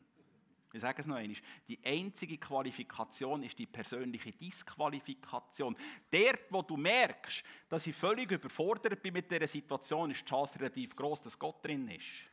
Ich 0.73 0.81
sage 0.81 1.03
es 1.03 1.07
noch 1.07 1.17
einmal. 1.17 1.37
Die 1.69 1.79
einzige 1.85 2.39
Qualifikation 2.39 3.43
ist 3.43 3.59
die 3.59 3.67
persönliche 3.67 4.33
Disqualifikation. 4.33 5.77
Der, 6.11 6.39
wo 6.49 6.63
du 6.63 6.79
merkst, 6.79 7.45
dass 7.69 7.87
ich 7.87 7.95
völlig 7.95 8.31
überfordert 8.31 9.03
bin 9.03 9.13
mit 9.13 9.31
dieser 9.31 9.47
Situation, 9.47 10.11
ist 10.11 10.23
die 10.23 10.31
Chance 10.31 10.59
relativ 10.59 10.97
groß, 10.97 11.21
dass 11.21 11.39
Gott 11.39 11.63
drin 11.63 11.89
ist. 11.89 12.32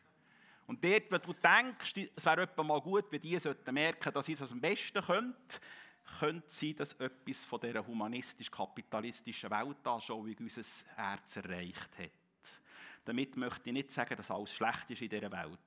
Und 0.70 0.84
dort, 0.84 1.10
wenn 1.10 1.22
du 1.22 1.34
denkst, 1.34 2.12
es 2.16 2.26
wäre 2.28 2.48
mal 2.64 2.80
gut, 2.80 3.06
wenn 3.10 3.20
die 3.20 3.40
sollten 3.40 3.74
merken, 3.74 4.14
dass 4.14 4.28
sie 4.28 4.36
das 4.36 4.52
am 4.52 4.62
besten 4.62 5.02
können, 5.02 5.36
könnte 6.20 6.46
sein, 6.48 6.76
dass 6.76 6.94
etwas 6.94 7.44
von 7.44 7.60
dieser 7.60 7.88
humanistisch-kapitalistischen 7.88 9.50
Weltanschauung 9.50 10.36
unser 10.40 10.62
Herz 10.96 11.38
erreicht 11.38 11.98
hat. 11.98 12.62
Damit 13.04 13.36
möchte 13.36 13.70
ich 13.70 13.74
nicht 13.74 13.90
sagen, 13.90 14.16
dass 14.16 14.30
alles 14.30 14.54
schlecht 14.54 14.92
ist 14.92 15.02
in 15.02 15.10
dieser 15.10 15.32
Welt. 15.32 15.58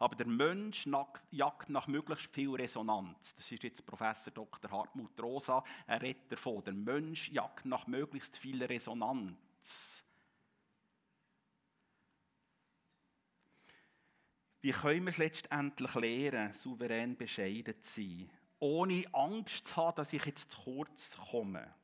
Aber 0.00 0.16
der 0.16 0.26
Mensch 0.26 0.88
jagt 1.30 1.70
nach 1.70 1.86
möglichst 1.86 2.34
viel 2.34 2.50
Resonanz. 2.56 3.36
Das 3.36 3.52
ist 3.52 3.62
jetzt 3.62 3.86
Professor 3.86 4.32
Dr. 4.32 4.72
Hartmut 4.72 5.22
Rosa, 5.22 5.62
ein 5.86 6.00
Retter 6.00 6.30
davon. 6.30 6.64
Der 6.64 6.74
Mensch 6.74 7.30
jagt 7.30 7.64
nach 7.64 7.86
möglichst 7.86 8.36
viel 8.36 8.60
Resonanz. 8.60 10.02
Wie 14.62 14.72
können 14.72 15.04
wir 15.04 15.10
es 15.10 15.18
letztendlich 15.18 15.94
lernen, 15.94 16.52
souverän 16.52 17.16
bescheiden 17.16 17.82
zu 17.82 18.00
sein, 18.02 18.30
ohne 18.58 19.04
Angst 19.12 19.66
zu 19.66 19.76
haben, 19.76 19.96
dass 19.96 20.12
ich 20.12 20.24
jetzt 20.26 20.50
zu 20.50 20.60
kurz 20.60 21.16
komme? 21.30 21.74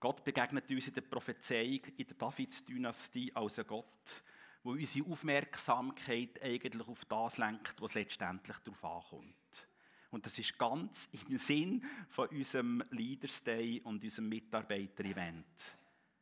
Gott 0.00 0.22
begegnet 0.22 0.70
uns 0.70 0.86
in 0.86 0.94
der 0.94 1.00
Prophezeiung 1.00 1.80
in 1.96 2.06
der 2.06 2.16
Davids-Dynastie 2.16 3.34
als 3.34 3.58
ein 3.58 3.66
Gott, 3.66 4.22
wo 4.62 4.70
unsere 4.70 5.10
Aufmerksamkeit 5.10 6.40
eigentlich 6.40 6.86
auf 6.86 7.04
das 7.06 7.38
lenkt, 7.38 7.80
was 7.80 7.94
letztendlich 7.94 8.58
darauf 8.58 8.84
ankommt. 8.84 9.68
Und 10.10 10.24
das 10.24 10.38
ist 10.38 10.56
ganz 10.56 11.08
im 11.28 11.36
Sinn 11.36 11.84
von 12.10 12.28
unserem 12.28 12.84
Leaders 12.90 13.42
Day 13.42 13.80
und 13.80 14.04
unserem 14.04 14.28
Mitarbeiter-Event. 14.28 15.77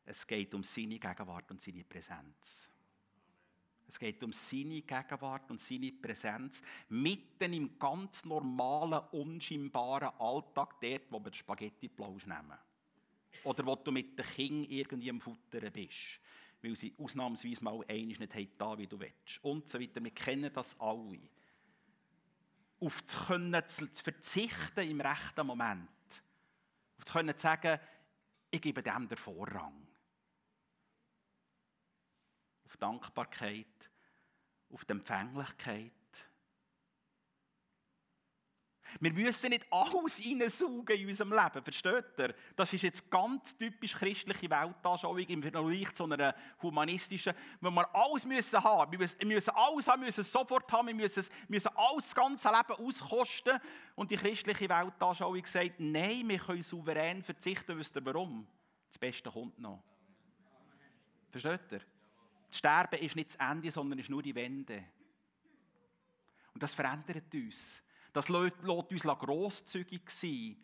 Es 0.06 0.24
geht 0.24 0.54
um 0.54 0.62
seine 0.62 1.00
Gegenwart 1.00 1.50
und 1.50 1.60
seine 1.60 1.82
Präsenz. 1.82 2.70
Es 3.88 3.98
geht 3.98 4.22
um 4.22 4.32
seine 4.32 4.82
Gegenwart 4.82 5.50
und 5.50 5.60
seine 5.60 5.90
Präsenz 5.92 6.62
mitten 6.88 7.52
im 7.52 7.78
ganz 7.78 8.24
normalen, 8.24 9.04
unscheinbaren 9.10 10.10
Alltag, 10.20 10.80
dort, 10.80 11.02
wo 11.10 11.18
wir 11.18 11.30
den 11.30 11.34
Spaghetti-Plausch 11.34 12.26
nehmen. 12.26 12.56
Oder 13.44 13.66
wo 13.66 13.74
du 13.74 13.90
mit 13.90 14.16
den 14.16 14.24
Kindern 14.24 14.70
irgendwie 14.70 15.10
am 15.10 15.20
Futtern 15.20 15.72
bist, 15.72 16.20
weil 16.62 16.76
sie 16.76 16.94
ausnahmsweise 16.98 17.62
mal 17.64 17.84
einiges 17.88 18.20
nicht 18.20 18.50
da 18.58 18.78
wie 18.78 18.86
du 18.86 18.98
willst. 18.98 19.42
Und 19.42 19.68
so 19.68 19.80
weiter. 19.80 20.02
Wir 20.02 20.12
kennen 20.12 20.52
das 20.52 20.78
alle. 20.80 21.18
Auf 22.78 23.06
zu 23.06 23.18
können 23.24 23.68
zu 23.68 23.86
verzichten 23.86 24.88
im 24.88 25.00
rechten 25.00 25.46
Moment. 25.46 25.88
Auf 26.98 27.04
zu 27.04 27.12
können 27.12 27.36
zu 27.36 27.42
sagen, 27.42 27.80
ich 28.50 28.60
gebe 28.60 28.82
dem 28.82 29.08
den 29.08 29.18
Vorrang 29.18 29.85
Dankbarkeit, 32.76 33.90
auf 34.72 34.84
die 34.84 34.92
Empfänglichkeit. 34.92 35.92
Wir 39.00 39.12
müssen 39.12 39.50
nicht 39.50 39.66
alles 39.70 40.24
reinsaugen 40.24 40.96
in 40.96 41.08
unserem 41.08 41.32
Leben, 41.32 41.62
versteht 41.62 42.04
ihr? 42.18 42.34
Das 42.54 42.72
ist 42.72 42.82
jetzt 42.82 43.10
ganz 43.10 43.56
typisch 43.56 43.94
christliche 43.94 44.48
Weltanschauung 44.48 45.18
im 45.18 45.42
Vergleich 45.42 45.94
zu 45.94 46.04
einer 46.04 46.34
humanistischen, 46.62 47.34
wo 47.60 47.70
wir 47.70 47.94
alles 47.94 48.24
müssen 48.24 48.62
haben. 48.62 48.92
Wir 48.92 48.98
müssen, 48.98 49.18
wir 49.18 49.26
müssen 49.26 49.50
alles 49.50 49.88
haben, 49.88 50.00
wir 50.00 50.06
müssen 50.06 50.20
es 50.20 50.32
sofort 50.32 50.70
haben, 50.72 50.88
wir 50.88 50.94
müssen, 50.94 51.24
müssen 51.48 51.70
alles 51.74 52.04
das 52.04 52.14
ganze 52.14 52.48
Leben 52.48 52.86
auskosten. 52.86 53.58
Und 53.94 54.10
die 54.10 54.16
christliche 54.16 54.68
Weltanschauung 54.68 55.44
sagt, 55.44 55.78
nein, 55.78 56.28
wir 56.28 56.38
können 56.38 56.62
souverän 56.62 57.22
verzichten. 57.22 57.76
Wisst 57.78 57.96
ihr 57.96 58.04
warum? 58.04 58.46
Das 58.88 58.98
Beste 58.98 59.30
kommt 59.30 59.58
noch. 59.58 59.82
Versteht 61.30 61.72
ihr? 61.72 61.95
Sterben 62.56 63.00
ist 63.00 63.16
nicht 63.16 63.30
das 63.30 63.50
Ende, 63.50 63.70
sondern 63.70 63.98
ist 63.98 64.10
nur 64.10 64.22
die 64.22 64.34
Wende. 64.34 64.84
Und 66.54 66.62
das 66.62 66.74
verändert 66.74 67.32
uns. 67.34 67.82
Das 68.12 68.28
lässt 68.28 68.64
uns 68.64 69.02
grosszügig 69.02 70.08
sein 70.08 70.56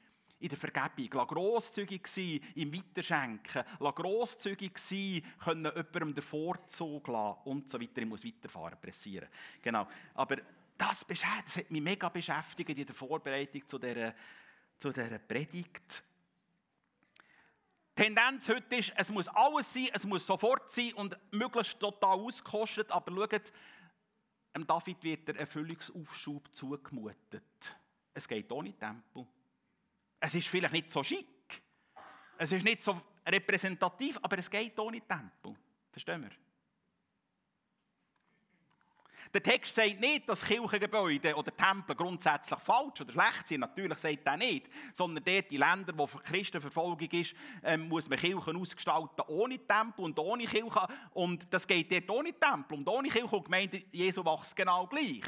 in 0.42 0.48
der 0.48 0.58
Vergebung, 0.58 1.26
grosszügig 1.26 2.06
sein 2.08 2.40
im 2.56 2.74
Weiterschenken, 2.74 3.62
grosszügig 3.78 4.76
sein, 4.76 5.22
können 5.38 5.66
jemandem 5.66 6.14
den 6.14 6.22
Vorzug 6.22 7.06
lassen 7.08 7.40
und 7.44 7.70
so 7.70 7.80
weiter. 7.80 8.02
Ich 8.02 8.08
muss 8.08 8.24
weiterfahren, 8.24 8.80
pressieren. 8.80 9.28
Genau. 9.60 9.86
Aber 10.14 10.38
das, 10.76 11.06
das 11.06 11.24
hat 11.56 11.70
mich 11.70 11.82
mega 11.82 12.08
beschäftigt 12.08 12.70
in 12.70 12.86
der 12.86 12.94
Vorbereitung 12.94 13.68
zu 13.68 13.78
dieser, 13.78 14.14
zu 14.78 14.90
dieser 14.90 15.18
Predigt. 15.18 16.02
Tendenz 17.94 18.48
heute 18.48 18.76
ist, 18.76 18.92
es 18.96 19.10
muss 19.10 19.28
alles 19.28 19.72
sein, 19.72 19.88
es 19.92 20.04
muss 20.04 20.26
sofort 20.26 20.72
sein 20.72 20.92
und 20.94 21.18
möglichst 21.30 21.78
total 21.78 22.18
auskostet. 22.18 22.90
Aber 22.90 23.12
schaut, 23.12 23.52
dem 24.54 24.66
David 24.66 25.02
wird 25.02 25.28
der 25.28 25.40
Erfüllungsaufschub 25.40 26.54
zugemutet. 26.54 27.76
Es 28.14 28.26
geht 28.26 28.50
ohne 28.52 28.76
Tempo. 28.76 29.26
Es 30.20 30.34
ist 30.34 30.48
vielleicht 30.48 30.72
nicht 30.72 30.90
so 30.90 31.02
schick. 31.02 31.62
Es 32.38 32.52
ist 32.52 32.64
nicht 32.64 32.82
so 32.82 33.00
repräsentativ, 33.26 34.18
aber 34.22 34.38
es 34.38 34.50
geht 34.50 34.78
ohne 34.78 35.00
Tempo. 35.00 35.56
Verstehen 35.90 36.22
wir? 36.22 36.30
Der 39.32 39.42
Text 39.42 39.74
sagt 39.74 40.00
nicht, 40.00 40.28
dass 40.28 40.44
Kirchengebäude 40.44 41.34
oder 41.34 41.54
Tempel 41.54 41.96
grundsätzlich 41.96 42.58
falsch 42.60 43.00
oder 43.00 43.12
schlecht 43.12 43.48
sind. 43.48 43.60
Natürlich 43.60 43.98
sagt 43.98 44.26
er 44.26 44.36
nicht. 44.36 44.66
Sondern 44.92 45.24
dort, 45.24 45.50
die 45.50 45.56
Länder, 45.56 45.92
wo 45.96 46.06
Christenverfolgung 46.06 47.10
ist, 47.10 47.34
ähm, 47.62 47.88
muss 47.88 48.08
man 48.08 48.18
Kirchen 48.18 48.56
ausgestalten 48.56 49.24
ohne 49.28 49.58
Tempel 49.58 50.04
und 50.04 50.18
ohne 50.18 50.44
Kirche. 50.44 50.88
Und 51.14 51.46
das 51.50 51.66
geht 51.66 51.92
dort 51.92 52.10
ohne 52.10 52.32
Tempel. 52.32 52.78
Und 52.78 52.88
ohne 52.88 53.08
Kirche 53.08 53.36
und 53.36 53.44
Gemeinde 53.44 53.84
Jesu 53.92 54.24
wächst 54.24 54.56
genau 54.56 54.86
gleich. 54.86 55.22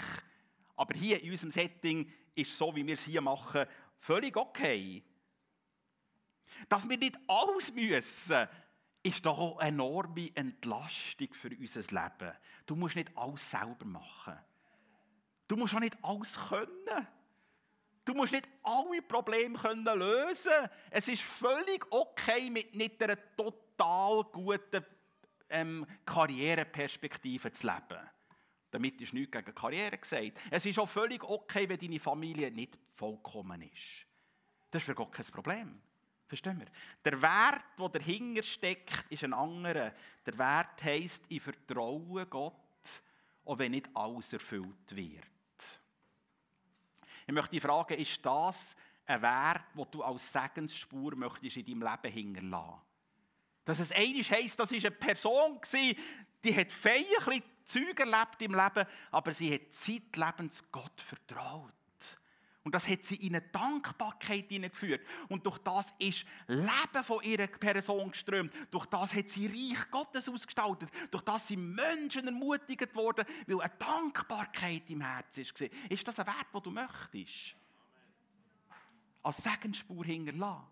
Aber 0.76 0.94
hier 0.94 1.22
in 1.22 1.30
unserem 1.30 1.50
Setting 1.50 2.12
ist 2.34 2.56
so, 2.56 2.74
wie 2.74 2.86
wir 2.86 2.94
es 2.94 3.04
hier 3.04 3.20
machen, 3.20 3.64
völlig 3.98 4.36
okay. 4.36 5.02
Dass 6.68 6.88
wir 6.88 6.98
nicht 6.98 7.18
alles 7.26 7.72
müssen, 7.72 8.48
ist 9.04 9.24
doch 9.26 9.38
auch 9.38 9.58
eine 9.58 9.68
enorme 9.68 10.34
Entlastung 10.34 11.32
für 11.34 11.50
unser 11.50 11.80
Leben. 11.80 12.36
Du 12.66 12.74
musst 12.74 12.96
nicht 12.96 13.16
alles 13.16 13.50
selber 13.50 13.84
machen. 13.84 14.38
Du 15.46 15.56
musst 15.56 15.74
auch 15.74 15.80
nicht 15.80 15.96
alles 16.02 16.38
können. 16.48 17.06
Du 18.06 18.14
musst 18.14 18.32
nicht 18.32 18.48
alle 18.62 19.02
Probleme 19.02 19.58
können 19.58 19.84
lösen 19.84 20.68
Es 20.90 21.08
ist 21.08 21.22
völlig 21.22 21.86
okay, 21.90 22.50
mit 22.50 22.74
nicht 22.74 23.02
einer 23.02 23.18
total 23.36 24.24
guten 24.24 24.84
ähm, 25.50 25.86
Karriereperspektive 26.04 27.52
zu 27.52 27.66
leben. 27.66 28.00
Damit 28.70 29.00
ist 29.00 29.12
nichts 29.12 29.32
gegen 29.32 29.54
Karriere 29.54 29.98
gesagt. 29.98 30.40
Es 30.50 30.66
ist 30.66 30.78
auch 30.78 30.88
völlig 30.88 31.22
okay, 31.22 31.68
wenn 31.68 31.78
deine 31.78 32.00
Familie 32.00 32.50
nicht 32.50 32.78
vollkommen 32.94 33.62
ist. 33.62 34.06
Das 34.70 34.82
ist 34.82 34.86
für 34.86 34.94
Gott 34.94 35.12
kein 35.12 35.26
Problem. 35.26 35.80
Verstehen 36.26 36.58
wir? 36.58 36.66
Der 37.04 37.20
Wert, 37.20 37.64
der 37.78 37.88
dahinter 37.88 38.42
steckt, 38.42 39.04
ist 39.10 39.24
ein 39.24 39.34
anderer. 39.34 39.92
Der 40.24 40.38
Wert 40.38 40.82
heisst, 40.82 41.24
ich 41.28 41.42
vertraue 41.42 42.26
Gott, 42.26 42.54
auch 43.44 43.58
wenn 43.58 43.72
nicht 43.72 43.90
alles 43.94 44.32
erfüllt 44.32 44.96
wird. 44.96 45.24
Ich 47.26 47.32
möchte 47.32 47.50
dich 47.50 47.62
fragen, 47.62 47.98
ist 47.98 48.24
das 48.24 48.76
ein 49.06 49.20
Wert, 49.20 49.64
den 49.74 49.86
du 49.90 50.02
als 50.02 50.32
Segensspur 50.32 51.14
möchtest 51.14 51.56
in 51.56 51.66
deinem 51.66 51.82
Leben 51.82 52.12
hinterlassen? 52.12 52.80
Dass 53.64 53.80
es 53.80 53.92
einiges 53.92 54.30
heisst, 54.30 54.58
das 54.58 54.72
war 54.72 54.78
eine 54.78 54.90
Person, 54.90 55.60
die 56.42 56.56
hat 56.56 56.70
feierlich 56.70 57.42
Zeug 57.64 57.98
erlebt 57.98 58.42
im 58.42 58.54
Leben, 58.54 58.86
aber 59.10 59.32
sie 59.32 59.54
hat 59.54 59.72
zeitlebens 59.72 60.62
Gott 60.70 61.00
vertraut. 61.00 61.72
Und 62.64 62.74
das 62.74 62.88
hat 62.88 63.04
sie 63.04 63.16
in 63.16 63.36
eine 63.36 63.46
Dankbarkeit 63.46 64.48
hineingeführt. 64.48 65.06
Und 65.28 65.44
durch 65.44 65.58
das 65.58 65.94
ist 65.98 66.24
Leben 66.46 67.04
von 67.04 67.22
ihrer 67.22 67.46
Person 67.46 68.10
geströmt. 68.10 68.54
Durch 68.70 68.86
das 68.86 69.14
hat 69.14 69.28
sie 69.28 69.46
Reich 69.46 69.90
Gottes 69.90 70.30
ausgestaltet. 70.30 70.88
Durch 71.10 71.22
das 71.22 71.48
sind 71.48 71.74
Menschen 71.74 72.26
ermutigt 72.26 72.94
worden, 72.94 73.26
weil 73.46 73.60
eine 73.60 73.72
Dankbarkeit 73.78 74.88
im 74.88 75.02
Herzen 75.02 75.44
war. 75.44 75.68
Ist 75.90 76.08
das 76.08 76.18
ein 76.18 76.26
Wert, 76.26 76.46
den 76.54 76.62
du 76.62 76.70
möchtest? 76.70 77.54
Als 79.22 79.36
Segensspur 79.36 80.04
hinterlassen. 80.04 80.66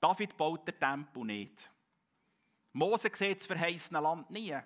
David 0.00 0.36
baut 0.36 0.66
den 0.66 0.78
Tempel 0.78 1.24
nicht. 1.24 1.70
Mose 2.72 3.10
sieht 3.12 3.38
das 3.38 3.46
verheißene 3.46 4.00
Land 4.00 4.30
nie. 4.30 4.56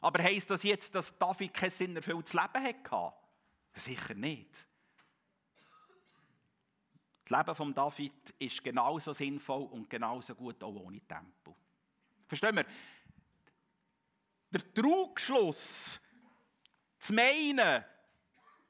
Aber 0.00 0.22
heisst 0.22 0.50
das 0.50 0.62
jetzt, 0.62 0.94
dass 0.94 1.16
David 1.18 1.54
kein 1.54 1.70
Sinn 1.70 1.96
erfülltes 1.96 2.32
Leben 2.32 2.64
hatte? 2.64 3.12
Sicher 3.74 4.14
nicht. 4.14 4.66
Das 7.24 7.38
Leben 7.38 7.54
von 7.56 7.74
David 7.74 8.34
ist 8.38 8.62
genauso 8.62 9.12
sinnvoll 9.12 9.64
und 9.64 9.90
genauso 9.90 10.34
gut 10.34 10.62
auch 10.62 10.74
ohne 10.74 11.00
Tempel. 11.00 11.54
Verstehen 12.28 12.56
wir? 12.56 12.66
Der 14.50 14.74
Trugschluss, 14.74 16.00
zu 16.98 17.14
meinen, 17.14 17.84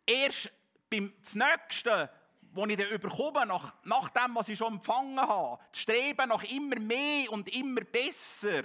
erst 0.07 0.51
beim 0.89 1.13
Nächsten, 1.35 2.09
was 2.53 2.69
ich 2.71 2.77
dann 2.77 3.01
bekomme, 3.01 3.47
nach, 3.47 3.75
nach 3.85 4.09
dem, 4.11 4.35
was 4.35 4.49
ich 4.49 4.59
schon 4.59 4.75
empfangen 4.75 5.21
habe, 5.21 5.63
das 5.71 5.81
Streben 5.83 6.29
nach 6.29 6.43
immer 6.45 6.79
mehr 6.81 7.31
und 7.33 7.55
immer 7.55 7.83
besser, 7.83 8.65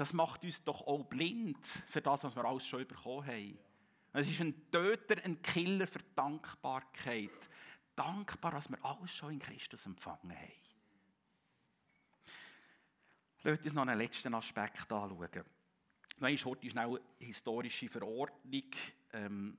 das 0.00 0.14
macht 0.14 0.42
uns 0.44 0.64
doch 0.64 0.86
auch 0.86 1.04
blind 1.04 1.66
für 1.66 2.00
das, 2.00 2.24
was 2.24 2.34
wir 2.34 2.42
alles 2.42 2.66
schon 2.66 2.88
bekommen 2.88 3.26
haben. 3.26 3.58
Es 4.14 4.26
ist 4.26 4.40
ein 4.40 4.70
Töter, 4.70 5.22
ein 5.22 5.42
Killer 5.42 5.86
für 5.86 5.98
Dankbarkeit. 6.14 7.50
Dankbar, 7.94 8.54
was 8.54 8.70
wir 8.70 8.82
alles 8.82 9.10
schon 9.10 9.34
in 9.34 9.38
Christus 9.38 9.84
empfangen 9.84 10.34
haben. 10.34 10.52
Lasst 13.42 13.62
uns 13.62 13.74
noch 13.74 13.82
einen 13.82 13.98
letzten 13.98 14.32
Aspekt 14.32 14.90
anschauen. 14.90 15.44
Dann 16.18 16.32
ist 16.32 16.46
heute 16.46 16.70
schnell 16.70 16.86
eine 16.86 17.00
historische 17.18 17.90
Verordnung. 17.90 18.70
Ähm, 19.12 19.58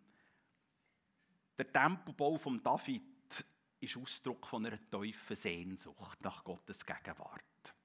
der 1.55 1.71
Tempelbau 1.71 2.39
von 2.39 2.63
David 2.63 3.45
ist 3.79 3.95
Ausdruck 3.95 4.47
von 4.47 4.65
einer 4.65 4.79
tiefen 4.89 5.35
Sehnsucht 5.35 6.23
nach 6.23 6.43
Gottes 6.43 6.83
Gegenwart. 6.83 7.75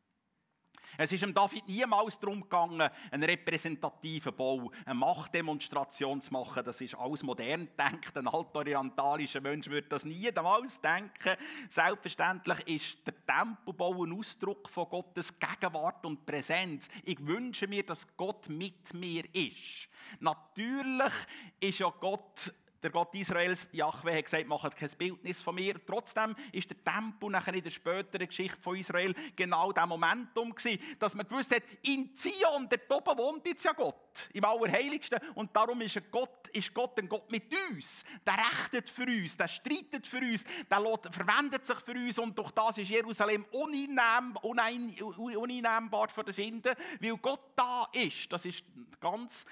Es 0.98 1.12
ist 1.12 1.22
dem 1.22 1.34
David 1.34 1.68
niemals 1.68 2.18
darum 2.18 2.42
gegangen, 2.42 2.88
einen 3.10 3.22
repräsentativen 3.24 4.34
Bau, 4.34 4.70
eine 4.84 4.94
Machtdemonstration 4.94 6.20
zu 6.20 6.32
machen. 6.32 6.64
Das 6.64 6.80
ist 6.80 6.94
alles 6.94 7.22
modern 7.22 7.68
denkt. 7.78 8.16
Ein 8.16 8.28
altorientalischer 8.28 9.40
Mensch 9.40 9.68
würde 9.68 9.88
das 9.88 10.04
nie 10.04 10.30
damals 10.32 10.80
denken. 10.80 11.36
Selbstverständlich 11.68 12.66
ist 12.66 13.06
der 13.06 13.14
Tempelbau 13.26 14.04
ein 14.04 14.12
Ausdruck 14.12 14.68
von 14.68 14.88
Gottes 14.88 15.38
Gegenwart 15.38 16.04
und 16.06 16.24
Präsenz. 16.24 16.88
Ich 17.04 17.24
wünsche 17.26 17.66
mir, 17.66 17.84
dass 17.84 18.06
Gott 18.16 18.48
mit 18.48 18.94
mir 18.94 19.24
ist. 19.34 19.88
Natürlich 20.20 21.12
ist 21.60 21.78
ja 21.78 21.92
Gott 22.00 22.52
der 22.86 22.92
Gott 22.92 23.12
Israels, 23.16 23.68
Jahwe, 23.72 24.16
hat 24.16 24.24
gesagt, 24.26 24.46
macht 24.46 24.76
kein 24.76 24.90
Bildnis 24.96 25.42
von 25.42 25.56
mir. 25.56 25.74
Trotzdem 25.84 26.36
ist 26.52 26.70
der 26.70 26.84
Tempel 26.84 27.30
nachher 27.30 27.54
in 27.54 27.64
der 27.64 27.70
späteren 27.70 28.28
Geschichte 28.28 28.60
von 28.60 28.76
Israel 28.76 29.12
genau 29.34 29.72
der 29.72 29.86
Momentum 29.86 30.54
gewesen, 30.54 30.80
dass 31.00 31.16
man 31.16 31.26
gewusst 31.26 31.52
hat, 31.52 31.64
in 31.82 32.14
Zion, 32.14 32.68
der 32.68 32.78
oben 32.88 33.18
wohnt 33.18 33.44
jetzt 33.44 33.64
ja 33.64 33.72
Gott, 33.72 34.28
im 34.32 34.44
Allerheiligsten. 34.44 35.18
Und 35.34 35.54
darum 35.56 35.80
ist 35.80 36.00
Gott, 36.12 36.46
ist 36.52 36.72
Gott 36.72 36.96
ein 37.00 37.08
Gott 37.08 37.28
mit 37.28 37.52
uns. 37.72 38.04
Der 38.24 38.34
rechtet 38.34 38.88
für 38.88 39.06
uns, 39.06 39.36
der 39.36 39.48
streitet 39.48 40.06
für 40.06 40.18
uns, 40.18 40.44
der 40.70 40.78
verwendet 41.10 41.66
sich 41.66 41.78
für 41.78 41.92
uns. 41.92 42.20
Und 42.20 42.38
durch 42.38 42.52
das 42.52 42.78
ist 42.78 42.88
Jerusalem 42.88 43.46
uneinnehmbar, 43.50 44.44
uneinnehmbar 44.44 46.08
für 46.10 46.32
finden, 46.32 46.76
weil 47.00 47.16
Gott 47.16 47.50
da 47.56 47.88
ist. 47.92 48.32
Das 48.32 48.44
ist 48.44 48.64
ganz 49.00 49.44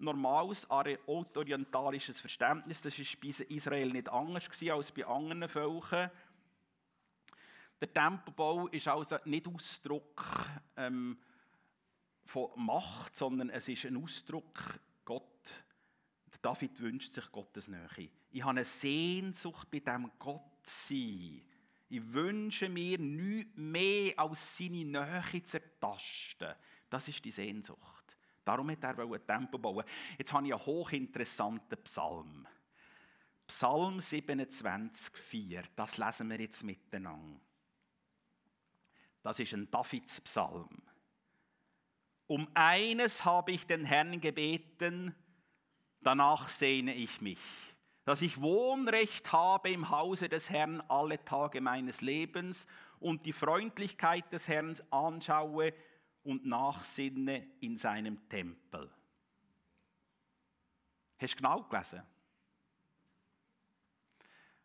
normales 0.00 0.68
orientalisches 0.68 2.20
Verständnis. 2.20 2.82
Das 2.82 2.98
war 2.98 3.06
bei 3.20 3.44
Israel 3.54 3.90
nicht 3.90 4.08
anders 4.08 4.48
als 4.62 4.92
bei 4.92 5.06
anderen 5.06 5.48
Völkern. 5.48 6.10
Der 7.80 7.92
Tempelbau 7.92 8.68
ist 8.68 8.88
also 8.88 9.16
nicht 9.24 9.48
Ausdruck 9.48 10.46
ähm, 10.76 11.18
von 12.24 12.50
Macht, 12.56 13.16
sondern 13.16 13.48
es 13.50 13.68
ist 13.68 13.86
ein 13.86 13.96
Ausdruck 13.96 14.80
Gott. 15.04 15.24
David 16.42 16.80
wünscht 16.80 17.12
sich 17.12 17.30
Gottes 17.30 17.68
Nähe. 17.68 18.10
Ich 18.30 18.42
habe 18.42 18.50
eine 18.50 18.64
Sehnsucht 18.64 19.70
bei 19.70 19.80
dem 19.80 20.10
Gott 20.18 20.66
sein. 20.66 21.42
Ich 21.88 22.12
wünsche 22.12 22.68
mir 22.68 22.98
nichts 22.98 23.56
mehr 23.56 24.18
als 24.18 24.56
seine 24.56 24.84
Nähe 24.84 25.44
zu 25.44 25.60
ertasten. 25.60 26.54
Das 26.88 27.08
ist 27.08 27.24
die 27.24 27.30
Sehnsucht. 27.30 27.99
Darum 28.44 28.70
hat 28.70 28.82
er 28.82 28.98
ein 28.98 29.26
Tempel 29.26 29.60
bauen. 29.60 29.84
Jetzt 30.18 30.32
habe 30.32 30.46
ich 30.46 30.52
einen 30.52 30.66
hochinteressanten 30.66 31.78
Psalm. 31.84 32.46
Psalm 33.46 34.00
27, 34.00 35.16
4. 35.16 35.62
Das 35.76 35.98
lesen 35.98 36.30
wir 36.30 36.40
jetzt 36.40 36.62
miteinander. 36.62 37.40
Das 39.22 39.38
ist 39.38 39.52
ein 39.52 39.70
Davidspsalm. 39.70 40.82
Um 42.26 42.48
eines 42.54 43.24
habe 43.24 43.52
ich 43.52 43.66
den 43.66 43.84
Herrn 43.84 44.20
gebeten, 44.20 45.14
danach 46.00 46.48
sehne 46.48 46.94
ich 46.94 47.20
mich, 47.20 47.40
dass 48.04 48.22
ich 48.22 48.40
Wohnrecht 48.40 49.32
habe 49.32 49.70
im 49.70 49.90
Hause 49.90 50.28
des 50.28 50.48
Herrn 50.48 50.80
alle 50.82 51.22
Tage 51.24 51.60
meines 51.60 52.00
Lebens 52.00 52.66
und 53.00 53.26
die 53.26 53.32
Freundlichkeit 53.32 54.32
des 54.32 54.46
Herrn 54.46 54.76
anschaue 54.90 55.74
und 56.24 56.44
nachsinne 56.46 57.46
in 57.60 57.76
seinem 57.76 58.28
Tempel. 58.28 58.90
Hast 61.18 61.34
du 61.34 61.36
genau 61.36 61.62
gelesen? 61.62 62.02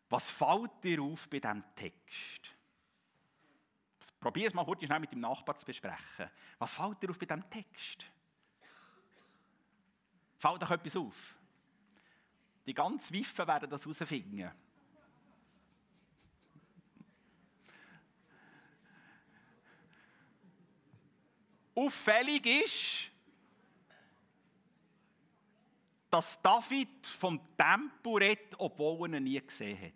Was 0.08 0.30
fällt 0.30 0.82
dir 0.82 1.02
auf 1.02 1.28
bei 1.28 1.40
diesem 1.40 1.64
Text? 1.74 2.52
Probier 4.20 4.48
es 4.48 4.54
mal 4.54 4.64
kurz 4.64 4.80
mit 4.82 5.12
dem 5.12 5.20
Nachbar 5.20 5.56
zu 5.56 5.66
besprechen. 5.66 6.30
Was 6.58 6.74
fällt 6.74 7.02
dir 7.02 7.10
auf 7.10 7.18
bei 7.18 7.26
diesem 7.26 7.48
Text? 7.50 8.06
Fällt 10.38 10.62
doch 10.62 10.70
etwas 10.70 10.96
auf? 10.96 11.36
Die 12.66 12.74
ganz 12.74 13.10
Wiffen 13.10 13.46
werden 13.46 13.70
das 13.70 13.84
herausfinden. 13.84 14.50
Auffällig 21.76 22.46
ist, 22.46 23.10
dass 26.10 26.40
David 26.40 27.06
vom 27.06 27.38
Tempel 27.56 28.14
redet, 28.14 28.54
obwohl 28.58 29.12
er 29.12 29.18
ihn 29.18 29.24
nie 29.24 29.40
gesehen 29.40 29.78
hat. 29.80 29.92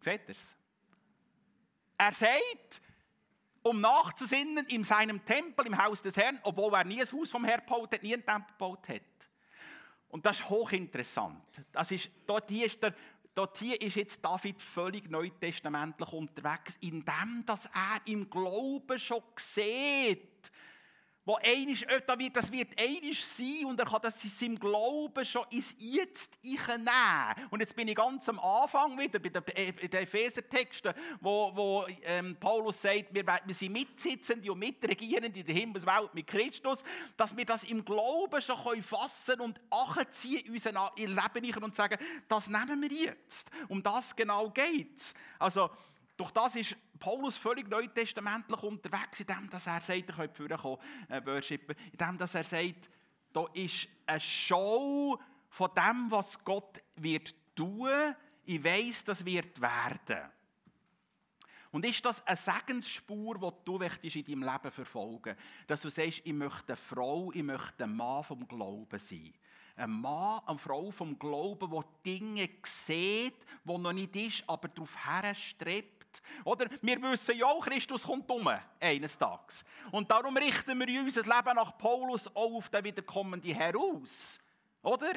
Seht 0.00 0.28
ihr 0.28 0.32
es? 0.32 0.54
Er 1.96 2.12
sagt, 2.12 2.82
um 3.62 3.80
nachzusinnen 3.80 4.66
in 4.66 4.84
seinem 4.84 5.24
Tempel, 5.24 5.66
im 5.66 5.82
Haus 5.82 6.02
des 6.02 6.16
Herrn, 6.16 6.38
obwohl 6.42 6.74
er 6.74 6.84
nie 6.84 7.00
ein 7.00 7.10
Haus 7.10 7.30
vom 7.30 7.44
Herrn 7.44 7.60
gebaut 7.60 7.92
hat, 7.92 8.02
nie 8.02 8.12
einen 8.12 8.24
Tempel 8.24 8.52
gebaut 8.52 8.88
hat. 8.88 9.02
Und 10.10 10.24
das 10.24 10.40
ist 10.40 10.48
hochinteressant. 10.48 11.42
Das 11.72 11.90
ist, 11.90 12.10
dort 12.26 12.50
hier 12.50 12.66
ist 12.66 12.82
der 12.82 12.94
Dort 13.38 13.58
hier 13.58 13.80
ist 13.80 13.94
jetzt 13.94 14.24
David 14.24 14.60
völlig 14.60 15.08
neutestamentlich 15.08 16.12
unterwegs, 16.12 16.76
indem 16.80 17.44
dass 17.46 17.66
er 17.66 18.00
im 18.06 18.28
Glauben 18.28 18.98
schon 18.98 19.22
sieht, 19.36 20.50
wo 21.28 21.36
einisch, 21.42 21.82
äh, 21.82 22.00
das 22.32 22.50
wird 22.50 22.68
einisch 22.80 23.22
sein 23.22 23.66
und 23.66 23.78
er 23.78 23.84
kann 23.84 24.00
das 24.00 24.24
in 24.24 24.30
seinem 24.30 24.58
Glauben 24.58 25.26
schon 25.26 25.44
ins 25.50 25.74
Jetzt 25.76 26.38
nehmen. 26.42 26.88
Und 27.50 27.60
jetzt 27.60 27.76
bin 27.76 27.86
ich 27.86 27.94
ganz 27.94 28.26
am 28.30 28.38
Anfang 28.38 28.98
wieder 28.98 29.18
bei 29.18 29.28
den, 29.28 29.42
äh, 29.48 30.02
Epheser-Texten, 30.04 30.94
wo, 31.20 31.52
wo 31.54 31.86
ähm, 32.02 32.34
Paulus 32.40 32.80
sagt, 32.80 33.12
wir, 33.12 33.26
wir 33.26 33.54
sind 33.54 33.72
Mitsitzende 33.72 34.50
und 34.50 34.58
Mitregierende 34.58 35.38
in 35.38 35.44
der 35.44 35.54
Himmelswelt 35.54 36.14
mit 36.14 36.26
Christus, 36.26 36.82
dass 37.14 37.36
wir 37.36 37.44
das 37.44 37.64
im 37.64 37.84
Glauben 37.84 38.40
schon 38.40 38.56
können 38.64 38.82
fassen 38.82 39.38
und 39.40 39.60
anziehen 39.68 40.46
in 40.46 40.52
unser 40.52 40.90
Leben 40.96 41.62
und 41.62 41.76
sagen, 41.76 41.98
das 42.26 42.48
nehmen 42.48 42.80
wir 42.80 42.90
jetzt. 42.90 43.50
Um 43.68 43.82
das 43.82 44.16
genau 44.16 44.48
geht 44.48 44.96
es. 44.96 45.12
Also, 45.38 45.68
durch 46.18 46.32
das 46.32 46.56
ist 46.56 46.76
Paulus 46.98 47.36
völlig 47.36 47.68
neutestamentlich 47.68 48.62
unterwegs, 48.62 49.20
indem 49.20 49.48
er 49.50 49.60
sagt, 49.60 49.88
ich 49.88 50.06
könnte 50.06 50.34
vorkommen, 50.34 50.78
äh, 51.08 51.24
Worshipper, 51.24 51.74
indem 51.92 52.18
er 52.18 52.26
sagt, 52.26 52.90
da 53.32 53.46
ist 53.54 53.88
eine 54.04 54.20
Show 54.20 55.18
von 55.48 55.70
dem, 55.74 56.10
was 56.10 56.42
Gott 56.44 56.82
wird 56.96 57.34
tun. 57.54 58.14
Ich 58.44 58.62
weiß, 58.62 59.04
das 59.04 59.24
wird 59.24 59.60
werden. 59.60 60.30
Und 61.70 61.84
ist 61.84 62.04
das 62.04 62.26
eine 62.26 62.36
Segensspur, 62.36 63.38
die 63.38 63.64
du 63.64 63.78
in 63.78 64.24
deinem 64.24 64.42
Leben 64.42 64.70
verfolgen 64.70 65.36
Dass 65.66 65.82
du 65.82 65.90
sagst, 65.90 66.22
ich 66.24 66.32
möchte 66.32 66.72
eine 66.72 66.76
Frau, 66.76 67.30
ich 67.32 67.42
möchte 67.42 67.84
ein 67.84 67.94
Mann 67.94 68.24
vom 68.24 68.48
Glauben 68.48 68.98
sein. 68.98 69.34
Ein 69.76 69.90
Mann, 69.90 70.40
eine 70.46 70.58
Frau 70.58 70.90
vom 70.90 71.18
Glauben, 71.18 71.70
der 71.70 71.84
Dinge 72.04 72.48
sieht, 72.64 73.36
die 73.64 73.78
noch 73.78 73.92
nicht 73.92 74.16
ist, 74.16 74.44
aber 74.48 74.68
darauf 74.68 74.96
herstrebt. 75.06 75.97
Oder? 76.44 76.68
Wir 76.82 77.00
wissen 77.02 77.36
ja 77.36 77.46
auch, 77.46 77.64
Christus 77.64 78.04
kommt 78.04 78.30
um, 78.30 78.48
eines 78.80 79.18
Tages. 79.18 79.64
Und 79.90 80.10
darum 80.10 80.36
richten 80.36 80.78
wir 80.78 81.02
unser 81.02 81.22
Leben 81.22 81.56
nach 81.56 81.76
Paulus 81.78 82.28
auch 82.28 82.54
auf 82.54 82.68
den 82.68 82.84
wiederkommenden 82.84 83.54
heraus. 83.54 84.38
Oder? 84.82 85.12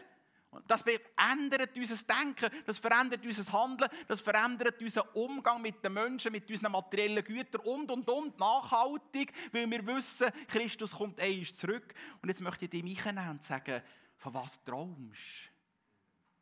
Das 0.67 0.81
verändert 0.81 1.77
unser 1.77 1.95
Denken, 2.13 2.49
das 2.65 2.77
verändert 2.77 3.25
unser 3.25 3.53
Handeln, 3.53 3.89
das 4.07 4.19
verändert 4.19 4.81
unseren 4.81 5.07
Umgang 5.13 5.61
mit 5.61 5.81
den 5.81 5.93
Menschen, 5.93 6.33
mit 6.33 6.49
unseren 6.49 6.73
materiellen 6.73 7.23
Gütern 7.23 7.61
und, 7.61 7.89
und, 7.89 8.09
und, 8.09 8.37
nachhaltig, 8.37 9.31
weil 9.53 9.71
wir 9.71 9.85
wissen, 9.87 10.29
Christus 10.49 10.91
kommt 10.91 11.21
einmal 11.21 11.45
zurück. 11.45 11.93
Und 12.21 12.27
jetzt 12.27 12.41
möchte 12.41 12.65
ich 12.65 12.71
dich 12.71 13.05
einnehmen 13.05 13.29
und 13.31 13.43
sagen, 13.45 13.81
von 14.17 14.33
was 14.33 14.61
träumst 14.63 15.49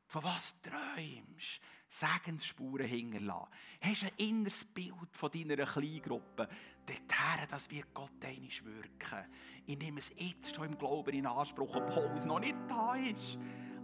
Von 0.08 0.24
was 0.24 0.60
träumst 0.60 1.62
Segensspuren 1.90 2.88
hinterlassen. 2.88 3.50
Hast 3.82 4.04
ein 4.04 4.12
inneres 4.18 4.64
Bild 4.66 5.10
von 5.12 5.32
deiner 5.32 5.66
Kleingruppe? 5.66 6.48
Dorthin, 6.86 7.48
das 7.50 7.70
wird 7.70 7.94
Gott 7.94 8.24
einmal 8.24 8.50
wirken. 8.64 9.26
Ich 9.66 9.78
nehme 9.78 10.00
es 10.00 10.12
jetzt 10.18 10.56
schon 10.56 10.66
im 10.66 10.78
Glauben 10.78 11.14
in 11.14 11.26
Anspruch, 11.26 11.76
obwohl 11.76 12.18
es 12.18 12.26
noch 12.26 12.40
nicht 12.40 12.56
da 12.68 12.96
ist 12.96 13.38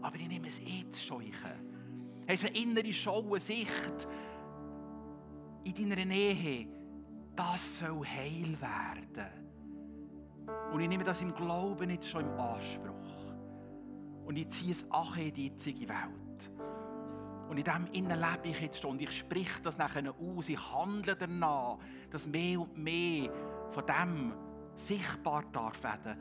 aber 0.06 0.18
ich 0.18 0.28
nehme 0.28 0.48
es 0.48 0.60
jetzt 0.60 1.04
schon. 1.04 1.24
Hast 2.28 2.44
du 2.44 2.48
eine 2.48 2.58
innere 2.58 2.94
Schau, 2.94 3.36
Sicht 3.38 4.08
in 5.64 5.90
deiner 5.90 6.06
Nähe? 6.06 6.68
Das 7.36 7.80
soll 7.80 8.06
heil 8.06 8.56
werden. 8.62 9.28
Und 10.72 10.80
ich 10.80 10.88
nehme 10.88 11.04
das 11.04 11.24
im 11.24 11.34
Glauben 11.34 11.90
jetzt 11.90 12.08
schon 12.08 12.24
im 12.24 12.40
Anspruch. 12.40 13.34
Und 14.26 14.38
ich 14.38 14.50
ziehe 14.50 14.74
es 14.74 14.86
auch 14.92 15.18
in 15.18 15.34
die 15.34 15.48
jetzige 15.48 15.90
Welt. 15.90 16.52
Und 17.48 17.58
in 17.58 17.64
dem 17.64 17.88
Innen 17.92 18.20
lebe 18.20 18.50
ich 18.50 18.60
jetzt. 18.60 18.84
Und 18.86 19.02
ich 19.02 19.12
spreche 19.12 19.62
das 19.62 19.78
nachher 19.78 20.14
aus. 20.20 20.50
Ich 20.50 20.74
handle 20.74 21.16
danach, 21.16 21.78
dass 22.10 22.28
mehr 22.28 22.60
und 22.60 22.78
mehr 22.78 23.32
von 23.72 23.86
dem 23.86 24.34
sichtbar 24.76 25.44
darf 25.52 25.82
werden, 25.84 26.18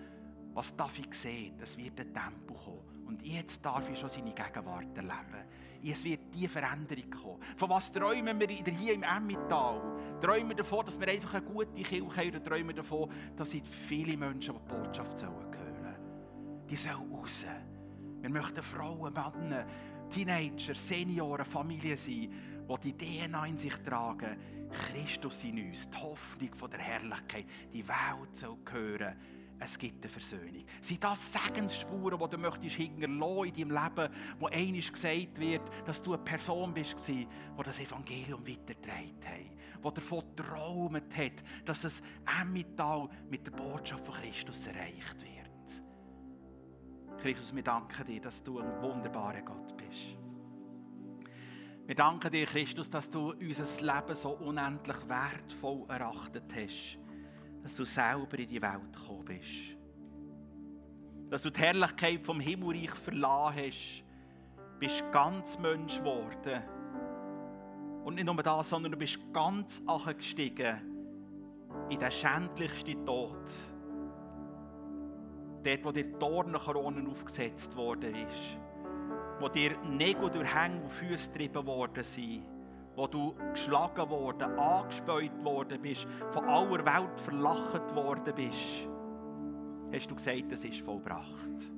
was 0.52 0.74
darf 0.76 0.98
ich 0.98 1.12
sehen. 1.14 1.54
Das 1.58 1.76
wird 1.76 1.98
ein 2.00 2.12
Tempo 2.12 2.54
kommen. 2.54 2.94
Und 3.06 3.22
jetzt 3.22 3.64
darf 3.64 3.88
ich 3.88 3.98
schon 3.98 4.08
seine 4.08 4.32
Gegenwart 4.32 4.96
erleben. 4.96 5.44
Es 5.82 6.02
wird 6.02 6.20
diese 6.34 6.48
Veränderung 6.48 7.10
kommen. 7.10 7.42
Von 7.56 7.68
was 7.68 7.92
träumen 7.92 8.40
wir 8.40 8.48
hier 8.48 8.94
im 8.94 9.02
Emmental? 9.02 9.82
Träumen 10.20 10.48
wir 10.48 10.56
davon, 10.56 10.87
dass 10.87 10.98
wir 10.98 11.08
einfach 11.08 11.34
eine 11.34 11.44
gute 11.44 11.72
Kirche 11.82 12.16
haben 12.16 12.28
oder 12.30 12.42
träumen 12.42 12.68
wir 12.68 12.76
davon, 12.76 13.10
dass 13.37 13.54
viele 13.88 14.16
Menschen, 14.16 14.54
die 14.54 14.60
die 14.60 14.74
Botschaft 14.74 15.18
sollen 15.18 15.34
hören 15.34 15.96
Die 16.70 16.76
sollen 16.76 17.12
raus. 17.12 17.44
Wir 18.22 18.30
möchten 18.30 18.62
Frauen, 18.62 19.12
Männer, 19.12 19.66
Teenager, 20.14 20.74
Senioren, 20.77 21.44
Familien 21.44 21.96
sein, 21.96 22.31
die 22.85 22.92
die 22.92 23.27
DNA 23.27 23.46
in 23.46 23.59
sich 23.59 23.74
tragen. 23.79 24.37
Christus 24.70 25.44
in 25.44 25.70
uns, 25.70 25.88
die 25.90 25.96
Hoffnung 25.96 26.55
von 26.55 26.70
der 26.70 26.81
Herrlichkeit. 26.81 27.46
Die 27.72 27.87
Welt 27.87 28.37
soll 28.37 28.57
hören 28.70 29.16
es 29.59 29.79
gibt 29.79 30.05
eine 30.05 30.11
Versöhnung. 30.11 30.64
Sind 30.83 31.03
das 31.03 31.33
Segensspuren, 31.33 32.18
die 32.18 32.29
du 32.29 32.38
möchtest 32.38 32.77
hinterlassen 32.77 33.46
in 33.46 33.68
deinem 33.68 33.85
Leben, 33.85 34.14
wo 34.38 34.46
einisch 34.48 34.92
gesagt 34.92 35.38
wird, 35.38 35.62
dass 35.87 36.03
du 36.03 36.14
eine 36.14 36.22
Person 36.22 36.74
bist, 36.74 37.09
die 37.09 37.27
das 37.62 37.79
Evangelium 37.79 38.46
weitergetragen 38.46 39.24
hat, 39.24 39.85
die 39.85 39.94
davon 39.94 40.24
geträumt 40.37 41.16
hat, 41.16 41.44
dass 41.64 41.83
das 41.83 42.03
Emmental 42.40 43.09
mit 43.31 43.46
der 43.46 43.53
Botschaft 43.53 44.05
von 44.05 44.14
Christus 44.16 44.66
erreicht 44.66 45.20
wird. 45.20 45.34
Christus, 47.20 47.55
wir 47.55 47.62
danken 47.62 48.05
dir, 48.07 48.20
dass 48.20 48.42
du 48.42 48.59
ein 48.59 48.83
wunderbarer 48.83 49.42
Gott 49.42 49.77
bist. 49.77 50.16
Wir 51.87 51.94
danken 51.94 52.31
dir, 52.31 52.46
Christus, 52.46 52.90
dass 52.90 53.11
du 53.11 53.33
unser 53.33 53.94
Leben 53.94 54.14
so 54.14 54.31
unendlich 54.31 55.09
wertvoll 55.09 55.85
erachtet 55.88 56.44
hast 56.55 56.98
dass 57.64 57.77
du 57.77 57.87
selber 57.87 58.38
in 58.38 58.46
die 58.46 58.61
Welt 58.61 58.92
gekommen 58.92 59.24
bist. 59.24 59.79
Dass 61.31 61.40
du 61.40 61.48
die 61.48 61.61
Herrlichkeit 61.61 62.22
vom 62.22 62.38
Himmelreich 62.38 62.90
verlassen 62.90 63.57
hast, 63.57 64.05
bist 64.79 65.03
ganz 65.11 65.59
Mensch 65.59 65.96
geworden. 65.96 66.62
Und 68.05 68.16
nicht 68.16 68.27
nur 68.27 68.37
das, 68.37 68.68
sondern 68.68 68.92
du 68.92 68.98
bist 68.98 69.18
ganz 69.33 69.83
gestiegen 70.14 70.77
in 71.88 71.98
den 71.98 72.11
schändlichsten 72.11 73.03
Tod. 73.07 73.50
Dort, 75.64 75.85
wo 75.85 75.92
dir 75.92 76.05
Dornenkronen 76.05 77.09
aufgesetzt 77.09 77.74
worden 77.77 78.14
ist. 78.14 78.59
Wo 79.40 79.48
dir 79.48 79.77
Nägel 79.83 80.31
durch 80.31 80.55
Hänge 80.55 80.83
und 80.83 80.90
Füße 80.90 81.33
getrieben 81.33 81.66
worden 81.66 82.05
sind 82.05 82.42
wo 82.96 83.07
du 83.07 83.35
geschlagen 83.53 84.09
worden, 84.09 84.59
angespäut 84.59 85.44
worden 85.44 85.81
bist, 85.81 86.07
von 86.31 86.44
aller 86.44 86.85
Welt 86.85 87.20
verlacht 87.20 87.94
worden 87.94 88.35
bist, 88.35 88.88
hast 89.92 90.11
du 90.11 90.14
gesagt, 90.14 90.53
es 90.53 90.64
ist 90.64 90.81
vollbracht. 90.81 91.72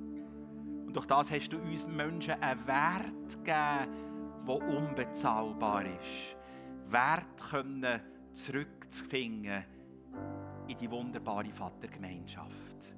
Und 0.85 0.95
durch 0.95 1.05
das 1.05 1.31
hast 1.31 1.49
du 1.49 1.57
uns 1.57 1.87
Menschen 1.87 2.41
einen 2.41 2.65
Wert 2.67 3.43
gegeben, 3.43 3.91
der 4.47 4.55
unbezahlbar 4.55 5.83
ist. 5.85 6.35
Wert 6.89 7.49
können 7.49 8.01
zurückzufinden 8.31 9.65
in 10.67 10.77
die 10.77 10.89
wunderbare 10.89 11.51
Vatergemeinschaft. 11.51 12.96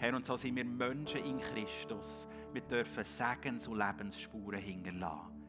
Herr, 0.00 0.16
und 0.16 0.24
so 0.24 0.34
sind 0.34 0.56
wir 0.56 0.64
Menschen 0.64 1.22
in 1.26 1.38
Christus. 1.38 2.26
Wir 2.54 2.62
dürfen 2.62 3.04
Segens- 3.04 3.68
und 3.68 3.76
Lebensspuren 3.76 4.58
hinterlassen. 4.58 5.44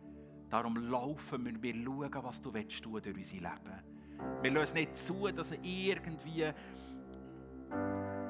Darum 0.49 0.75
laufen 0.75 1.45
wir, 1.45 1.63
wir 1.63 1.73
schauen, 1.73 2.23
was 2.23 2.41
du 2.41 2.53
willst 2.53 2.83
tun 2.83 3.01
durch 3.01 3.15
unser 3.15 3.35
Leben. 3.37 4.41
Wir 4.41 4.51
lassen 4.51 4.75
nicht 4.75 4.97
zu, 4.97 5.29
dass 5.29 5.51
wir 5.51 5.59
irgendwie 5.63 6.51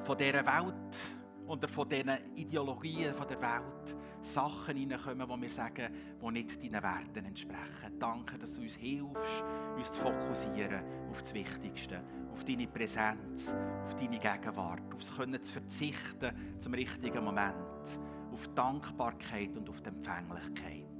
von 0.04 0.16
dieser 0.16 0.46
Welt 0.46 1.16
oder 1.46 1.68
von 1.68 1.88
diesen 1.88 2.18
Ideologien 2.36 3.14
von 3.14 3.28
der 3.28 3.40
Welt 3.40 3.96
Sachen 4.20 4.76
hineinkommen, 4.76 5.28
wo 5.28 5.40
wir 5.40 5.50
sagen, 5.50 5.92
die 6.22 6.30
nicht 6.30 6.62
deinen 6.62 6.82
Werten 6.82 7.24
entsprechen. 7.24 7.98
Danke, 7.98 8.38
dass 8.38 8.54
du 8.54 8.62
uns 8.62 8.74
hilfst, 8.74 9.44
uns 9.76 9.90
zu 9.90 10.00
fokussieren 10.00 10.82
auf 11.10 11.20
das 11.20 11.34
Wichtigste, 11.34 12.02
auf 12.32 12.44
deine 12.44 12.68
Präsenz, 12.68 13.54
auf 13.84 13.94
deine 13.96 14.18
Gegenwart, 14.18 14.94
aufs 14.94 15.16
Können 15.16 15.42
zu 15.42 15.52
verzichten 15.52 16.60
zum 16.60 16.74
richtigen 16.74 17.24
Moment, 17.24 17.98
auf 18.32 18.48
Dankbarkeit 18.54 19.56
und 19.56 19.68
auf 19.68 19.80
die 19.80 19.88
Empfänglichkeit 19.88 20.92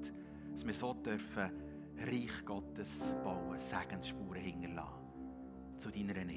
dass 0.52 0.66
wir 0.66 0.74
so 0.74 0.94
dürfen 0.94 1.50
Reich 1.98 2.44
Gottes 2.44 3.14
bauen, 3.22 3.58
Segensspuren 3.58 4.42
hinterlassen. 4.42 4.98
Zu 5.78 5.90
deiner 5.90 6.16
Ehre. 6.16 6.30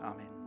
Amen. 0.00 0.37